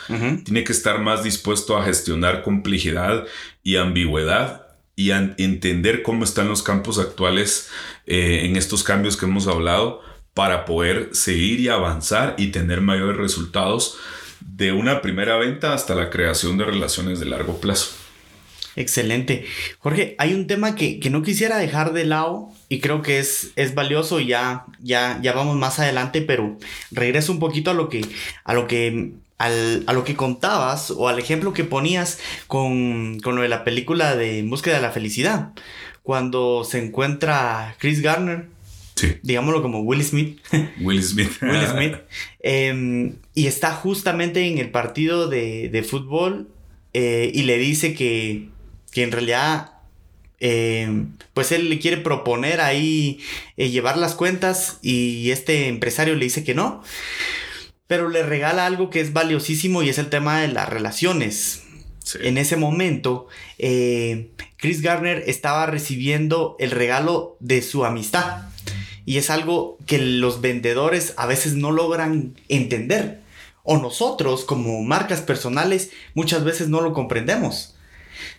tiene 0.44 0.66
que 0.66 0.74
estar 0.74 1.00
más 1.00 1.24
dispuesto 1.24 1.78
a 1.78 1.86
gestionar 1.86 2.44
complejidad 2.44 3.28
y 3.64 3.78
ambigüedad 3.78 4.68
y 4.98 5.12
a 5.12 5.36
entender 5.38 6.04
cómo 6.04 6.26
están 6.26 6.50
los 6.50 6.64
campos 6.64 7.00
actuales 7.00 7.70
eh, 8.06 8.42
en 8.44 8.58
estos 8.58 8.84
cambios 8.84 9.16
que 9.16 9.26
hemos 9.26 9.48
hablado 9.48 10.02
para 10.34 10.66
poder 10.66 11.12
seguir 11.14 11.62
y 11.62 11.70
avanzar 11.70 12.36
y 12.38 12.48
tener 12.48 12.82
mayores 12.82 13.16
resultados 13.16 13.98
de 14.42 14.74
una 14.74 15.02
primera 15.02 15.38
venta 15.38 15.74
hasta 15.74 15.96
la 15.96 16.10
creación 16.10 16.58
de 16.58 16.66
relaciones 16.66 17.22
de 17.22 17.28
largo 17.28 17.62
plazo. 17.62 18.09
Excelente. 18.80 19.44
Jorge, 19.80 20.16
hay 20.18 20.34
un 20.34 20.48
tema 20.48 20.74
que, 20.74 21.00
que 21.00 21.10
no 21.10 21.22
quisiera 21.22 21.58
dejar 21.58 21.92
de 21.92 22.06
lado 22.06 22.50
y 22.70 22.80
creo 22.80 23.02
que 23.02 23.20
es, 23.20 23.52
es 23.58 23.76
valioso 23.76 24.20
y 24.22 24.28
ya, 24.28 24.66
ya, 24.82 25.20
ya 25.22 25.34
vamos 25.34 25.58
más 25.58 25.80
adelante, 25.80 26.22
pero 26.22 26.58
regreso 26.90 27.34
un 27.34 27.40
poquito 27.40 27.72
a 27.72 27.74
lo 27.74 27.90
que, 27.90 28.06
a 28.46 28.54
lo 28.54 28.68
que, 28.68 29.12
al- 29.38 29.84
a 29.86 29.92
lo 29.94 30.06
que 30.06 30.16
contabas 30.16 30.92
o 30.92 31.10
al 31.10 31.20
ejemplo 31.20 31.52
que 31.54 31.66
ponías 31.66 32.20
con, 32.48 33.20
con 33.20 33.36
lo 33.36 33.42
de 33.42 33.50
la 33.50 33.64
película 33.66 34.16
de 34.16 34.40
En 34.40 34.50
búsqueda 34.50 34.76
de 34.76 34.82
la 34.82 34.92
felicidad. 34.92 35.50
Cuando 36.02 36.64
se 36.64 36.80
encuentra 36.84 37.76
Chris 37.80 38.02
Garner, 38.02 38.48
Sí, 38.96 39.14
digámoslo 39.24 39.62
como 39.62 39.80
Will 39.82 40.04
Smith, 40.04 40.40
Will 40.82 41.02
Smith. 41.04 41.32
Will 41.42 41.66
Smith. 41.68 41.96
Em, 42.42 43.16
y 43.34 43.48
está 43.48 43.72
justamente 43.74 44.46
en 44.48 44.58
el 44.58 44.72
partido 44.72 45.28
de, 45.30 45.70
de 45.70 45.84
fútbol 45.84 46.50
eh, 46.94 47.32
y 47.34 47.44
le 47.44 47.58
dice 47.58 47.94
que, 47.94 48.50
que 48.92 49.04
en 49.04 49.12
realidad, 49.12 49.74
em, 50.40 51.16
pues 51.34 51.52
él 51.52 51.70
le 51.70 51.80
quiere 51.80 51.98
proponer 51.98 52.62
ahí 52.62 53.20
eh, 53.58 53.70
llevar 53.70 53.98
las 53.98 54.16
cuentas 54.16 54.80
y 54.82 55.32
este 55.32 55.68
empresario 55.68 56.16
le 56.16 56.26
dice 56.26 56.44
que 56.44 56.56
no. 56.56 56.84
Pero 57.88 58.10
le 58.10 58.24
regala 58.24 58.66
algo 58.66 58.90
que 58.90 59.02
es 59.02 59.14
valiosísimo 59.14 59.82
y 59.82 59.90
es 59.90 59.98
el 59.98 60.10
tema 60.10 60.42
de 60.42 60.48
las 60.50 60.70
relaciones. 60.70 61.64
Sí. 62.04 62.20
En 62.22 62.38
ese 62.38 62.56
momento, 62.56 63.28
eh, 63.58 64.32
Chris 64.58 64.82
Garner 64.82 65.24
estaba 65.28 65.66
recibiendo 65.66 66.56
el 66.60 66.72
regalo 66.72 67.38
de 67.40 67.62
su 67.62 67.86
amistad. 67.86 68.44
Y 69.06 69.18
es 69.18 69.32
algo 69.32 69.78
que 69.88 69.98
los 69.98 70.40
vendedores 70.40 71.16
a 71.18 71.26
veces 71.26 71.56
no 71.56 71.72
logran 71.72 72.36
entender. 72.48 73.22
O 73.64 73.78
nosotros, 73.78 74.46
como 74.46 74.84
marcas 74.84 75.22
personales, 75.22 75.92
muchas 76.14 76.44
veces 76.44 76.70
no 76.70 76.82
lo 76.82 76.94
comprendemos. 76.94 77.76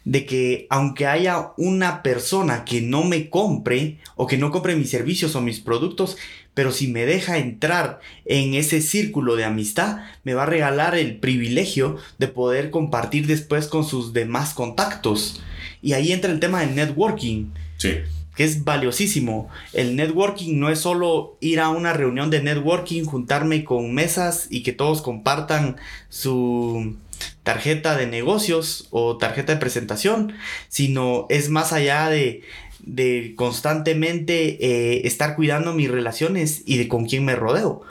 De 0.04 0.24
que 0.26 0.66
aunque 0.70 1.06
haya 1.06 1.52
una 1.56 2.02
persona 2.02 2.64
que 2.64 2.80
no 2.80 3.04
me 3.04 3.28
compre 3.28 3.98
o 4.16 4.26
que 4.26 4.38
no 4.38 4.50
compre 4.50 4.76
mis 4.76 4.90
servicios 4.90 5.36
o 5.36 5.40
mis 5.40 5.60
productos, 5.60 6.16
pero 6.54 6.72
si 6.72 6.88
me 6.88 7.06
deja 7.06 7.38
entrar 7.38 8.00
en 8.24 8.54
ese 8.54 8.80
círculo 8.80 9.36
de 9.36 9.44
amistad, 9.44 9.98
me 10.24 10.34
va 10.34 10.42
a 10.44 10.46
regalar 10.46 10.96
el 10.96 11.16
privilegio 11.18 11.96
de 12.18 12.28
poder 12.28 12.70
compartir 12.70 13.26
después 13.26 13.66
con 13.66 13.84
sus 13.84 14.12
demás 14.12 14.52
contactos. 14.54 15.40
Y 15.82 15.92
ahí 15.92 16.12
entra 16.12 16.32
el 16.32 16.40
tema 16.40 16.60
del 16.60 16.74
networking 16.74 17.46
Sí. 17.76 17.98
que 18.36 18.44
es 18.44 18.64
valiosísimo. 18.64 19.48
El 19.72 19.96
networking 19.96 20.58
no 20.58 20.70
es 20.70 20.80
solo 20.80 21.36
ir 21.40 21.60
a 21.60 21.68
una 21.68 21.92
reunión 21.92 22.30
de 22.30 22.42
networking, 22.42 23.04
juntarme 23.04 23.64
con 23.64 23.92
mesas 23.94 24.46
y 24.50 24.62
que 24.62 24.72
todos 24.72 25.02
compartan 25.02 25.76
su 26.08 26.96
tarjeta 27.42 27.96
de 27.96 28.06
negocios 28.06 28.88
o 28.90 29.16
tarjeta 29.16 29.54
de 29.54 29.60
presentación, 29.60 30.34
sino 30.68 31.26
es 31.28 31.48
más 31.48 31.72
allá 31.72 32.08
de, 32.08 32.42
de 32.82 33.34
constantemente 33.36 34.58
eh, 34.64 35.06
estar 35.06 35.36
cuidando 35.36 35.72
mis 35.74 35.90
relaciones 35.90 36.62
y 36.66 36.78
de 36.78 36.88
con 36.88 37.06
quién 37.06 37.24
me 37.24 37.36
rodeo. 37.36 37.82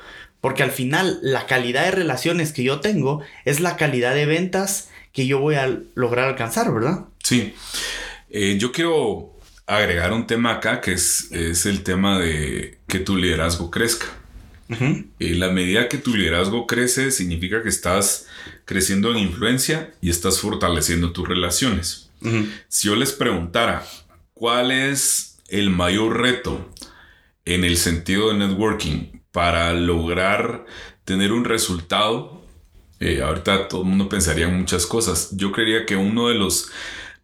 Porque 0.41 0.63
al 0.63 0.71
final 0.71 1.19
la 1.21 1.45
calidad 1.45 1.83
de 1.83 1.91
relaciones 1.91 2.53
que 2.53 2.63
yo 2.63 2.79
tengo 2.79 3.21
es 3.45 3.59
la 3.59 3.75
calidad 3.75 4.15
de 4.15 4.25
ventas 4.25 4.89
que 5.11 5.27
yo 5.27 5.39
voy 5.39 5.55
a 5.55 5.79
lograr 5.95 6.29
alcanzar, 6.29 6.73
¿verdad? 6.73 7.05
Sí. 7.23 7.53
Eh, 8.29 8.57
yo 8.57 8.71
quiero 8.71 9.33
agregar 9.65 10.13
un 10.13 10.27
tema 10.27 10.53
acá 10.53 10.81
que 10.81 10.93
es, 10.93 11.31
es 11.31 11.65
el 11.65 11.83
tema 11.83 12.19
de 12.19 12.77
que 12.87 12.99
tu 12.99 13.17
liderazgo 13.17 13.69
crezca. 13.69 14.07
Y 15.17 15.33
la 15.33 15.49
medida 15.49 15.89
que 15.89 15.97
tu 15.97 16.15
liderazgo 16.15 16.67
crece 16.67 17.11
significa 17.11 17.63
que 17.63 17.69
estás 17.69 18.27
creciendo 18.65 19.11
en 19.11 19.17
influencia 19.17 19.93
y 19.99 20.11
estás 20.11 20.39
fortaleciendo 20.39 21.11
tus 21.11 21.27
relaciones. 21.27 22.11
Si 22.67 22.87
yo 22.87 22.95
les 22.95 23.11
preguntara 23.11 23.85
cuál 24.33 24.71
es 24.71 25.37
el 25.47 25.69
mayor 25.69 26.21
reto 26.21 26.69
en 27.45 27.63
el 27.63 27.77
sentido 27.77 28.29
de 28.29 28.35
networking 28.35 29.21
para 29.31 29.73
lograr 29.73 30.65
tener 31.03 31.31
un 31.31 31.45
resultado, 31.45 32.45
eh, 32.99 33.21
ahorita 33.23 33.67
todo 33.69 33.81
el 33.81 33.87
mundo 33.87 34.09
pensaría 34.09 34.47
en 34.47 34.57
muchas 34.57 34.85
cosas. 34.85 35.29
Yo 35.31 35.51
creería 35.51 35.85
que 35.85 35.95
uno 35.95 36.27
de 36.27 36.35
los 36.35 36.69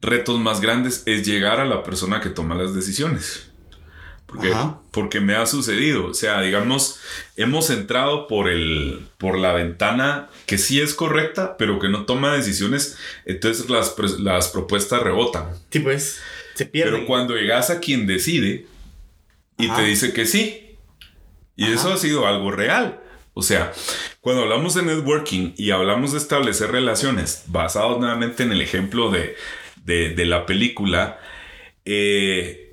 retos 0.02 0.40
más 0.40 0.62
grandes 0.62 1.04
es 1.06 1.26
llegar 1.28 1.60
a 1.60 1.66
la 1.66 1.84
persona 1.84 2.22
que 2.22 2.30
toma 2.30 2.56
las 2.56 2.74
decisiones. 2.74 3.52
Porque, 4.36 4.54
porque 4.92 5.20
me 5.22 5.36
ha 5.36 5.46
sucedido. 5.46 6.08
O 6.08 6.14
sea, 6.14 6.42
digamos, 6.42 7.00
hemos 7.36 7.70
entrado 7.70 8.28
por, 8.28 8.50
el, 8.50 9.08
por 9.18 9.38
la 9.38 9.54
ventana 9.54 10.30
que 10.46 10.58
sí 10.58 10.80
es 10.80 10.94
correcta, 10.94 11.58
pero 11.58 11.80
que 11.80 11.90
no 11.90 12.06
toma 12.06 12.36
decisiones. 12.36 12.98
Entonces 13.26 13.70
las, 13.70 13.96
las 14.20 14.50
propuestas 14.50 15.02
rebotan. 15.02 15.46
Sí, 15.70 15.80
pues, 15.80 16.20
se 16.54 16.66
pierden. 16.66 16.94
Pero 16.94 17.08
cuando 17.08 17.36
llegas 17.36 17.70
a 17.70 17.80
quien 17.80 18.08
decide 18.08 18.68
y 19.58 19.70
te 19.70 19.84
dice 19.84 20.14
que 20.14 20.26
sí, 20.26 20.78
y 21.56 21.72
eso 21.72 21.94
ha 21.94 21.98
sido 21.98 22.28
algo 22.28 22.52
real. 22.52 23.02
O 23.34 23.42
sea, 23.42 23.74
cuando 24.22 24.44
hablamos 24.44 24.76
de 24.76 24.84
networking 24.84 25.54
y 25.58 25.72
hablamos 25.72 26.14
de 26.14 26.20
establecer 26.20 26.72
relaciones, 26.72 27.44
basados 27.48 28.00
nuevamente 28.00 28.44
en 28.44 28.52
el 28.52 28.62
ejemplo 28.62 29.12
de, 29.12 29.36
de, 29.84 30.26
la 30.26 30.46
película, 30.46 31.20
eh, 31.84 32.65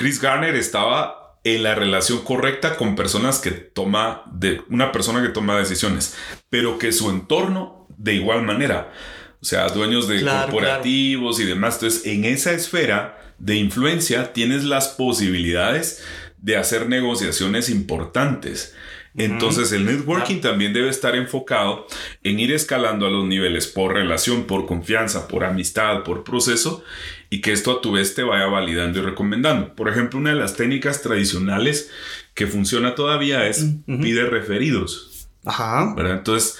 Chris 0.00 0.18
Garner 0.18 0.56
estaba 0.56 1.38
en 1.44 1.62
la 1.62 1.74
relación 1.74 2.24
correcta 2.24 2.76
con 2.76 2.96
personas 2.96 3.38
que 3.38 3.50
toma, 3.50 4.22
de 4.32 4.62
una 4.70 4.92
persona 4.92 5.20
que 5.20 5.28
toma 5.28 5.58
decisiones, 5.58 6.16
pero 6.48 6.78
que 6.78 6.90
su 6.90 7.10
entorno 7.10 7.86
de 7.98 8.14
igual 8.14 8.40
manera, 8.40 8.94
o 9.42 9.44
sea, 9.44 9.68
dueños 9.68 10.08
de 10.08 10.24
corporativos 10.24 11.38
y 11.38 11.44
demás. 11.44 11.74
Entonces, 11.74 12.06
en 12.06 12.24
esa 12.24 12.52
esfera 12.52 13.34
de 13.38 13.56
influencia 13.56 14.32
tienes 14.32 14.64
las 14.64 14.88
posibilidades 14.88 16.02
de 16.38 16.56
hacer 16.56 16.88
negociaciones 16.88 17.68
importantes. 17.68 18.74
Entonces 19.16 19.72
el 19.72 19.84
networking 19.84 20.40
también 20.40 20.72
debe 20.72 20.88
estar 20.88 21.16
enfocado 21.16 21.86
en 22.22 22.38
ir 22.38 22.52
escalando 22.52 23.06
a 23.06 23.10
los 23.10 23.26
niveles 23.26 23.66
por 23.66 23.92
relación, 23.92 24.44
por 24.44 24.66
confianza, 24.66 25.26
por 25.26 25.42
amistad, 25.42 26.04
por 26.04 26.22
proceso 26.22 26.84
y 27.30 27.40
que 27.40 27.52
esto 27.52 27.70
a 27.70 27.80
tu 27.80 27.92
vez 27.92 28.14
te 28.14 28.24
vaya 28.24 28.46
validando 28.46 28.98
y 28.98 29.02
recomendando. 29.02 29.74
Por 29.76 29.88
ejemplo, 29.88 30.18
una 30.18 30.30
de 30.30 30.36
las 30.36 30.56
técnicas 30.56 31.00
tradicionales 31.00 31.90
que 32.34 32.48
funciona 32.48 32.96
todavía 32.96 33.46
es 33.46 33.64
pide 33.86 34.26
referidos. 34.26 35.28
Ajá. 35.44 35.94
¿verdad? 35.96 36.18
Entonces, 36.18 36.58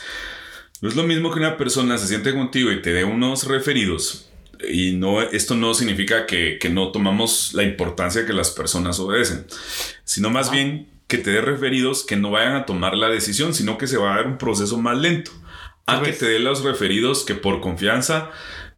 no 0.80 0.88
es 0.88 0.94
lo 0.94 1.02
mismo 1.02 1.32
que 1.32 1.40
una 1.40 1.56
persona 1.56 1.98
se 1.98 2.06
siente 2.06 2.32
contigo 2.32 2.70
y 2.70 2.80
te 2.80 2.92
dé 2.92 3.04
unos 3.04 3.48
referidos. 3.48 4.30
Y 4.68 4.92
no, 4.92 5.20
esto 5.22 5.56
no 5.56 5.74
significa 5.74 6.26
que, 6.26 6.58
no 6.70 6.92
tomamos 6.92 7.52
la 7.54 7.64
importancia 7.64 8.24
que 8.24 8.32
las 8.32 8.50
personas 8.50 9.00
obedecen, 9.00 9.46
sino 10.04 10.30
más 10.30 10.50
bien 10.50 10.88
que 11.08 11.18
te 11.18 11.30
dé 11.30 11.40
referidos 11.40 12.04
que 12.04 12.16
no 12.16 12.30
vayan 12.30 12.54
a 12.54 12.66
tomar 12.66 12.96
la 12.96 13.08
decisión, 13.08 13.54
sino 13.54 13.76
que 13.76 13.88
se 13.88 13.96
va 13.96 14.12
a 14.12 14.16
dar 14.18 14.26
un 14.28 14.38
proceso 14.38 14.78
más 14.78 14.96
lento. 14.96 15.32
A 15.86 16.02
que 16.02 16.12
te 16.12 16.26
dé 16.26 16.38
los 16.38 16.62
referidos 16.62 17.24
que 17.24 17.34
por 17.34 17.60
confianza 17.60 18.30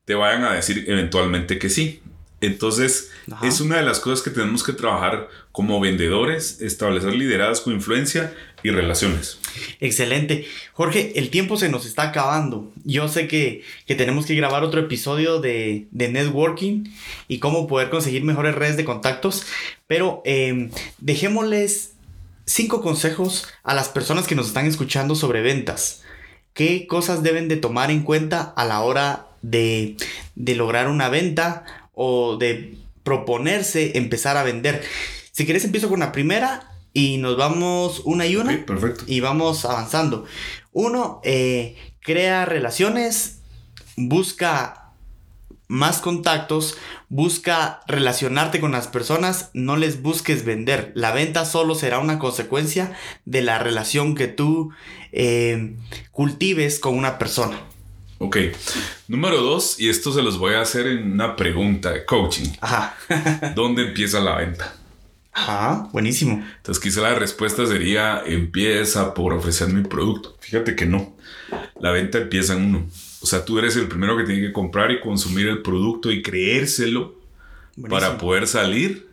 te 0.04 0.14
vayan 0.14 0.44
a 0.44 0.52
decir 0.52 0.84
eventualmente 0.88 1.58
que 1.58 1.68
sí. 1.68 2.02
Entonces, 2.40 3.12
es 3.44 3.60
una 3.60 3.76
de 3.76 3.84
las 3.84 4.00
cosas 4.00 4.20
que 4.20 4.30
tenemos 4.30 4.64
que 4.64 4.72
trabajar 4.72 5.28
como 5.52 5.78
vendedores, 5.78 6.60
establecer 6.60 7.14
liderazgo, 7.14 7.70
influencia 7.70 8.34
y 8.64 8.70
relaciones. 8.70 9.38
Excelente. 9.78 10.46
Jorge, 10.72 11.12
el 11.20 11.30
tiempo 11.30 11.56
se 11.56 11.68
nos 11.68 11.86
está 11.86 12.02
acabando. 12.02 12.72
Yo 12.84 13.06
sé 13.06 13.28
que, 13.28 13.62
tenemos 13.86 14.26
que 14.26 14.34
grabar 14.34 14.64
otro 14.64 14.80
episodio 14.80 15.40
de, 15.40 15.86
networking 15.92 16.84
y 17.28 17.38
cómo 17.38 17.68
poder 17.68 17.90
conseguir 17.90 18.24
mejores 18.24 18.56
redes 18.56 18.76
de 18.76 18.84
contactos, 18.84 19.44
pero 19.86 20.20
em, 20.24 20.72
dejémosles 20.98 21.92
cinco 22.44 22.82
consejos 22.82 23.46
a 23.62 23.72
las 23.72 23.88
personas 23.88 24.26
que 24.26 24.34
nos 24.34 24.48
están 24.48 24.66
escuchando 24.66 25.14
sobre 25.14 25.42
ventas. 25.42 26.02
¿Qué 26.54 26.88
cosas 26.88 27.22
deben 27.22 27.46
de 27.46 27.56
tomar 27.56 27.92
en 27.92 28.02
cuenta 28.02 28.42
a 28.56 28.64
la 28.64 28.80
hora 28.80 29.28
de, 29.42 29.96
lograr 30.36 30.88
una 30.88 31.08
venta 31.08 31.64
o 31.94 32.36
de 32.36 32.76
proponerse 33.02 33.98
empezar 33.98 34.36
a 34.36 34.42
vender? 34.42 34.82
Si 35.32 35.44
quieres 35.44 35.64
empiezo 35.64 35.88
con 35.88 36.00
la 36.00 36.12
primera 36.12 36.70
y 36.92 37.18
nos 37.18 37.36
vamos 37.36 38.02
una 38.04 38.26
y 38.26 38.36
una. 38.36 38.64
perfecto. 38.64 39.04
Y 39.06 39.20
vamos 39.20 39.64
avanzando. 39.64 40.24
Uno, 40.72 41.20
eh, 41.24 41.76
crea 42.00 42.44
relaciones, 42.44 43.40
busca 43.96 44.82
más 45.72 46.02
contactos, 46.02 46.76
busca 47.08 47.80
relacionarte 47.86 48.60
con 48.60 48.72
las 48.72 48.88
personas, 48.88 49.50
no 49.54 49.76
les 49.76 50.02
busques 50.02 50.44
vender. 50.44 50.92
La 50.94 51.12
venta 51.12 51.46
solo 51.46 51.74
será 51.74 51.98
una 51.98 52.18
consecuencia 52.18 52.92
de 53.24 53.40
la 53.40 53.58
relación 53.58 54.14
que 54.14 54.28
tú 54.28 54.70
eh, 55.12 55.76
cultives 56.10 56.78
con 56.78 56.94
una 56.94 57.18
persona. 57.18 57.58
Ok. 58.22 58.36
Número 59.08 59.42
dos, 59.42 59.80
y 59.80 59.88
esto 59.88 60.12
se 60.12 60.22
los 60.22 60.38
voy 60.38 60.54
a 60.54 60.60
hacer 60.60 60.86
en 60.86 61.10
una 61.10 61.34
pregunta 61.34 61.90
de 61.90 62.04
coaching. 62.04 62.50
Ajá. 62.60 62.94
¿Dónde 63.56 63.88
empieza 63.88 64.20
la 64.20 64.36
venta? 64.36 64.76
Ajá, 65.32 65.88
buenísimo. 65.92 66.40
Entonces 66.56 66.80
quizá 66.80 67.00
la 67.00 67.16
respuesta 67.16 67.66
sería 67.66 68.22
empieza 68.24 69.12
por 69.12 69.32
ofrecer 69.32 69.70
mi 69.70 69.82
producto. 69.82 70.36
Fíjate 70.38 70.76
que 70.76 70.86
no. 70.86 71.16
La 71.80 71.90
venta 71.90 72.18
empieza 72.18 72.52
en 72.52 72.64
uno. 72.66 72.86
O 73.22 73.26
sea, 73.26 73.44
tú 73.44 73.58
eres 73.58 73.74
el 73.74 73.88
primero 73.88 74.16
que 74.16 74.22
tiene 74.22 74.40
que 74.40 74.52
comprar 74.52 74.92
y 74.92 75.00
consumir 75.00 75.48
el 75.48 75.60
producto 75.60 76.12
y 76.12 76.22
creérselo 76.22 77.16
para 77.88 78.18
poder 78.18 78.46
salir 78.46 79.08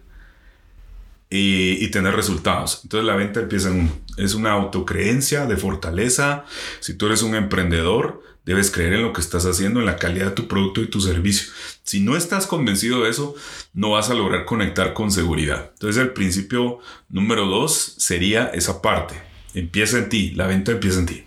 y, 1.31 1.87
tener 1.89 2.15
resultados. 2.15 2.81
Entonces 2.83 3.07
la 3.07 3.15
venta 3.15 3.39
empieza 3.39 3.69
en 3.69 3.79
uno. 3.79 3.91
Es 4.17 4.35
una 4.35 4.51
autocreencia 4.51 5.47
de 5.47 5.57
fortaleza. 5.57 6.45
Si 6.79 6.93
tú 6.93 7.07
eres 7.07 7.23
un 7.23 7.33
emprendedor, 7.33 8.21
debes 8.45 8.71
creer 8.71 8.93
en 8.93 9.03
lo 9.03 9.13
que 9.13 9.21
estás 9.21 9.45
haciendo, 9.45 9.79
en 9.79 9.85
la 9.85 9.97
calidad 9.97 10.27
de 10.27 10.31
tu 10.31 10.47
producto 10.47 10.81
y 10.81 10.89
tu 10.89 11.01
servicio. 11.01 11.51
Si 11.83 11.99
no 11.99 12.15
estás 12.15 12.47
convencido 12.47 13.03
de 13.03 13.09
eso, 13.09 13.35
no 13.73 13.91
vas 13.91 14.09
a 14.09 14.13
lograr 14.13 14.45
conectar 14.45 14.93
con 14.93 15.11
seguridad. 15.11 15.71
Entonces 15.73 16.01
el 16.01 16.13
principio 16.13 16.79
número 17.09 17.45
dos 17.45 17.95
sería 17.97 18.47
esa 18.53 18.81
parte. 18.81 19.15
Empieza 19.53 19.97
en 19.97 20.09
ti, 20.09 20.31
la 20.31 20.47
venta 20.47 20.71
empieza 20.71 20.99
en 20.99 21.05
ti. 21.05 21.23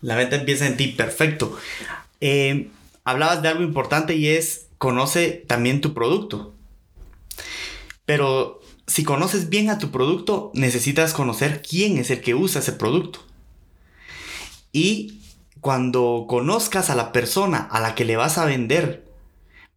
La 0.00 0.16
venta 0.16 0.36
empieza 0.36 0.66
en 0.66 0.76
ti, 0.76 0.88
perfecto. 0.88 1.58
Eh, 2.20 2.70
hablabas 3.04 3.42
de 3.42 3.48
algo 3.48 3.62
importante 3.62 4.14
y 4.14 4.28
es 4.28 4.66
conoce 4.78 5.44
también 5.46 5.80
tu 5.80 5.94
producto. 5.94 6.54
Pero 8.04 8.60
si 8.86 9.04
conoces 9.04 9.48
bien 9.48 9.70
a 9.70 9.78
tu 9.78 9.90
producto, 9.90 10.50
necesitas 10.54 11.12
conocer 11.12 11.62
quién 11.62 11.98
es 11.98 12.10
el 12.10 12.20
que 12.20 12.34
usa 12.34 12.60
ese 12.60 12.72
producto. 12.72 13.20
Y 14.72 15.20
cuando 15.60 16.26
conozcas 16.28 16.90
a 16.90 16.94
la 16.94 17.12
persona 17.12 17.68
a 17.70 17.80
la 17.80 17.94
que 17.94 18.04
le 18.04 18.16
vas 18.16 18.38
a 18.38 18.44
vender, 18.44 19.08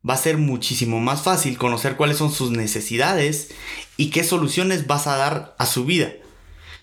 va 0.07 0.15
a 0.15 0.17
ser 0.17 0.37
muchísimo 0.37 0.99
más 0.99 1.21
fácil 1.21 1.57
conocer 1.57 1.95
cuáles 1.95 2.17
son 2.17 2.31
sus 2.31 2.51
necesidades 2.51 3.51
y 3.97 4.09
qué 4.09 4.23
soluciones 4.23 4.87
vas 4.87 5.07
a 5.07 5.17
dar 5.17 5.55
a 5.57 5.65
su 5.65 5.85
vida. 5.85 6.13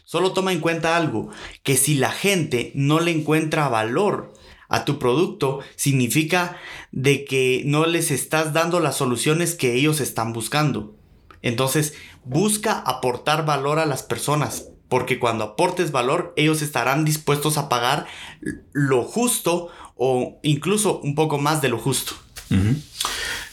Solo 0.05 0.33
toma 0.33 0.53
en 0.53 0.61
cuenta 0.61 0.97
algo, 0.97 1.29
que 1.63 1.77
si 1.77 1.95
la 1.95 2.11
gente 2.11 2.73
no 2.75 3.01
le 3.01 3.11
encuentra 3.11 3.69
valor 3.69 4.33
a 4.69 4.85
tu 4.85 4.99
producto, 4.99 5.61
significa 5.77 6.57
de 6.93 7.25
que 7.25 7.63
no 7.67 7.87
les 7.87 8.11
estás 8.11 8.53
dando 8.53 8.81
las 8.81 8.97
soluciones 8.97 9.55
que 9.55 9.75
ellos 9.75 10.01
están 10.01 10.33
buscando. 10.33 10.95
Entonces, 11.43 11.95
busca 12.25 12.79
aportar 12.79 13.45
valor 13.45 13.79
a 13.79 13.87
las 13.87 14.03
personas, 14.03 14.69
porque 14.89 15.19
cuando 15.19 15.45
aportes 15.45 15.93
valor, 15.93 16.33
ellos 16.37 16.63
estarán 16.63 17.05
dispuestos 17.05 17.59
a 17.59 17.69
pagar 17.69 18.07
lo 18.73 19.03
justo 19.03 19.71
o 19.97 20.39
incluso 20.43 21.01
un 21.01 21.15
poco 21.15 21.39
más 21.39 21.61
de 21.61 21.69
lo 21.69 21.79
justo. 21.79 22.15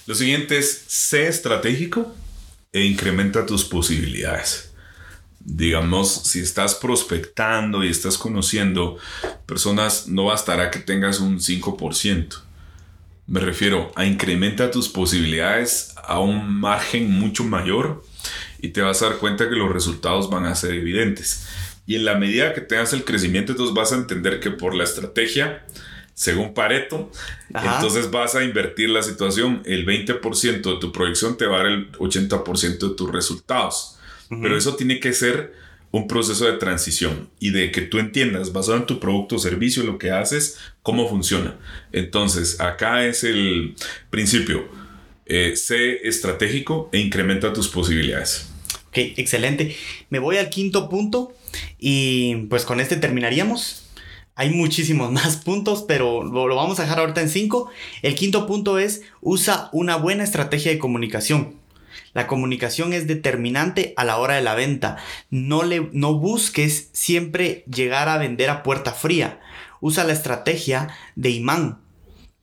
Lo 0.05 0.15
siguiente 0.15 0.57
es, 0.57 0.85
sé 0.87 1.27
estratégico 1.27 2.13
e 2.71 2.83
incrementa 2.83 3.45
tus 3.45 3.65
posibilidades 3.65 4.71
digamos, 5.45 6.11
si 6.11 6.39
estás 6.39 6.73
prospectando 6.75 7.83
y 7.83 7.89
estás 7.89 8.17
conociendo 8.17 8.97
personas, 9.45 10.07
no 10.07 10.25
bastará 10.25 10.71
que 10.71 10.79
tengas 10.79 11.19
un 11.19 11.39
5%. 11.39 12.41
Me 13.27 13.39
refiero 13.39 13.91
a 13.95 14.05
incrementa 14.05 14.71
tus 14.71 14.89
posibilidades 14.89 15.93
a 16.03 16.19
un 16.19 16.51
margen 16.59 17.11
mucho 17.11 17.43
mayor 17.43 18.03
y 18.59 18.69
te 18.69 18.81
vas 18.81 19.01
a 19.01 19.09
dar 19.09 19.17
cuenta 19.17 19.49
que 19.49 19.55
los 19.55 19.71
resultados 19.71 20.29
van 20.29 20.45
a 20.45 20.55
ser 20.55 20.73
evidentes. 20.73 21.47
Y 21.87 21.95
en 21.95 22.05
la 22.05 22.15
medida 22.15 22.53
que 22.53 22.61
tengas 22.61 22.93
el 22.93 23.03
crecimiento, 23.03 23.51
entonces 23.51 23.75
vas 23.75 23.91
a 23.91 23.95
entender 23.95 24.39
que 24.39 24.51
por 24.51 24.73
la 24.73 24.83
estrategia, 24.83 25.65
según 26.13 26.53
Pareto, 26.53 27.11
entonces 27.53 28.09
vas 28.09 28.35
a 28.35 28.43
invertir 28.43 28.89
la 28.89 29.03
situación, 29.03 29.61
el 29.65 29.85
20% 29.85 30.61
de 30.61 30.79
tu 30.79 30.91
proyección 30.91 31.37
te 31.37 31.45
va 31.45 31.55
a 31.55 31.63
dar 31.63 31.67
el 31.67 31.91
80% 31.93 32.89
de 32.89 32.95
tus 32.95 33.11
resultados. 33.11 33.97
Pero 34.29 34.57
eso 34.57 34.75
tiene 34.75 34.99
que 34.99 35.13
ser 35.13 35.53
un 35.91 36.07
proceso 36.07 36.45
de 36.45 36.53
transición 36.53 37.29
y 37.39 37.51
de 37.51 37.71
que 37.71 37.81
tú 37.81 37.99
entiendas, 37.99 38.51
basado 38.51 38.77
en 38.77 38.85
tu 38.85 38.99
producto 38.99 39.35
o 39.35 39.39
servicio, 39.39 39.83
lo 39.83 39.97
que 39.97 40.11
haces, 40.11 40.57
cómo 40.81 41.07
funciona. 41.07 41.55
Entonces, 41.91 42.59
acá 42.59 43.05
es 43.05 43.23
el 43.23 43.75
principio. 44.09 44.67
Eh, 45.25 45.55
sé 45.55 46.07
estratégico 46.07 46.89
e 46.91 46.99
incrementa 46.99 47.53
tus 47.53 47.67
posibilidades. 47.67 48.47
Ok, 48.87 48.97
excelente. 49.17 49.75
Me 50.09 50.19
voy 50.19 50.37
al 50.37 50.49
quinto 50.49 50.87
punto 50.87 51.33
y 51.79 52.35
pues 52.49 52.65
con 52.65 52.79
este 52.79 52.95
terminaríamos. 52.95 53.83
Hay 54.35 54.51
muchísimos 54.51 55.11
más 55.13 55.37
puntos, 55.37 55.83
pero 55.87 56.23
lo, 56.23 56.47
lo 56.47 56.55
vamos 56.55 56.79
a 56.79 56.83
dejar 56.83 56.99
ahorita 56.99 57.21
en 57.21 57.29
cinco. 57.29 57.69
El 58.01 58.15
quinto 58.15 58.45
punto 58.47 58.77
es 58.79 59.01
usa 59.21 59.69
una 59.73 59.95
buena 59.95 60.23
estrategia 60.23 60.71
de 60.71 60.79
comunicación. 60.79 61.55
La 62.13 62.27
comunicación 62.27 62.93
es 62.93 63.07
determinante 63.07 63.93
a 63.97 64.05
la 64.05 64.17
hora 64.17 64.35
de 64.35 64.41
la 64.41 64.55
venta. 64.55 64.97
No, 65.29 65.63
le, 65.63 65.89
no 65.91 66.17
busques 66.17 66.89
siempre 66.93 67.65
llegar 67.69 68.07
a 68.07 68.17
vender 68.17 68.49
a 68.49 68.63
puerta 68.63 68.93
fría. 68.93 69.41
Usa 69.81 70.05
la 70.05 70.13
estrategia 70.13 70.95
de 71.15 71.31
imán. 71.31 71.81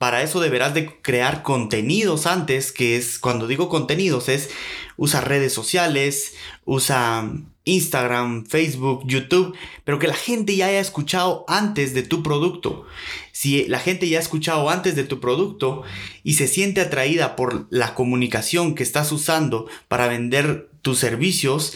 Para 0.03 0.25
eso 0.25 0.41
deberás 0.41 0.75
de 0.75 1.01
crear 1.01 1.45
contenidos 1.45 2.27
antes, 2.27 2.73
que 2.73 2.97
es, 2.97 3.21
cuando 3.21 3.47
digo 3.47 3.69
contenidos, 3.69 4.29
es 4.29 4.51
usa 4.97 5.21
redes 5.21 5.53
sociales, 5.53 6.35
usa 6.65 7.31
Instagram, 7.65 8.45
Facebook, 8.45 9.05
YouTube, 9.07 9.55
pero 9.85 10.01
que 10.01 10.09
la 10.09 10.15
gente 10.15 10.57
ya 10.57 10.67
haya 10.67 10.81
escuchado 10.81 11.45
antes 11.47 11.95
de 11.95 12.03
tu 12.03 12.25
producto. 12.25 12.85
Si 13.31 13.65
la 13.69 13.79
gente 13.79 14.09
ya 14.09 14.19
ha 14.19 14.23
escuchado 14.23 14.69
antes 14.71 14.97
de 14.97 15.05
tu 15.05 15.21
producto 15.21 15.85
y 16.25 16.35
se 16.35 16.49
siente 16.49 16.81
atraída 16.81 17.37
por 17.37 17.69
la 17.71 17.95
comunicación 17.95 18.75
que 18.75 18.83
estás 18.83 19.12
usando 19.12 19.69
para 19.87 20.09
vender 20.09 20.69
tus 20.83 20.99
servicios 20.99 21.75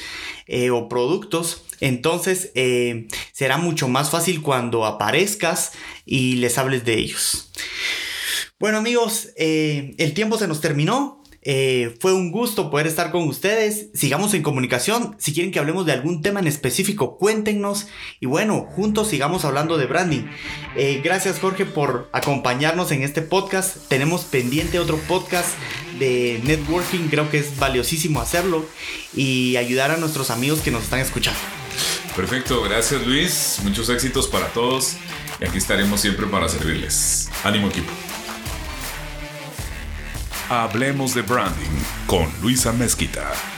eh, 0.48 0.70
o 0.70 0.88
productos, 0.88 1.62
entonces 1.78 2.50
eh, 2.56 3.06
será 3.30 3.56
mucho 3.56 3.86
más 3.86 4.10
fácil 4.10 4.42
cuando 4.42 4.84
aparezcas 4.84 5.74
y 6.04 6.36
les 6.36 6.58
hables 6.58 6.84
de 6.84 6.94
ellos. 6.94 7.52
Bueno 8.58 8.78
amigos, 8.78 9.28
eh, 9.36 9.94
el 9.98 10.14
tiempo 10.14 10.38
se 10.38 10.48
nos 10.48 10.62
terminó. 10.62 11.22
Eh, 11.42 11.94
fue 12.00 12.14
un 12.14 12.32
gusto 12.32 12.70
poder 12.70 12.86
estar 12.86 13.10
con 13.10 13.28
ustedes. 13.28 13.88
Sigamos 13.92 14.32
en 14.32 14.42
comunicación. 14.42 15.14
Si 15.18 15.34
quieren 15.34 15.52
que 15.52 15.58
hablemos 15.58 15.84
de 15.84 15.92
algún 15.92 16.22
tema 16.22 16.40
en 16.40 16.46
específico, 16.46 17.18
cuéntenos. 17.18 17.86
Y 18.18 18.24
bueno, 18.24 18.66
juntos 18.70 19.08
sigamos 19.08 19.44
hablando 19.44 19.76
de 19.76 19.84
branding. 19.84 20.22
Eh, 20.74 21.02
gracias 21.04 21.38
Jorge 21.38 21.66
por 21.66 22.08
acompañarnos 22.14 22.90
en 22.92 23.02
este 23.02 23.20
podcast. 23.20 23.76
Tenemos 23.88 24.24
pendiente 24.24 24.78
otro 24.78 24.96
podcast 25.06 25.50
de 25.98 26.40
networking. 26.44 27.08
Creo 27.08 27.30
que 27.30 27.38
es 27.38 27.58
valiosísimo 27.58 28.22
hacerlo 28.22 28.64
y 29.14 29.58
ayudar 29.58 29.90
a 29.90 29.98
nuestros 29.98 30.30
amigos 30.30 30.60
que 30.60 30.70
nos 30.70 30.84
están 30.84 31.00
escuchando. 31.00 31.38
Perfecto, 32.16 32.62
gracias 32.62 33.06
Luis. 33.06 33.58
Muchos 33.62 33.90
éxitos 33.90 34.26
para 34.28 34.46
todos. 34.48 34.96
Y 35.42 35.44
aquí 35.44 35.58
estaremos 35.58 36.00
siempre 36.00 36.26
para 36.26 36.48
servirles. 36.48 37.28
Ánimo 37.44 37.68
equipo. 37.68 37.92
Hablemos 40.48 41.12
de 41.12 41.22
Branding 41.22 41.82
con 42.06 42.28
Luisa 42.40 42.72
Mezquita. 42.72 43.55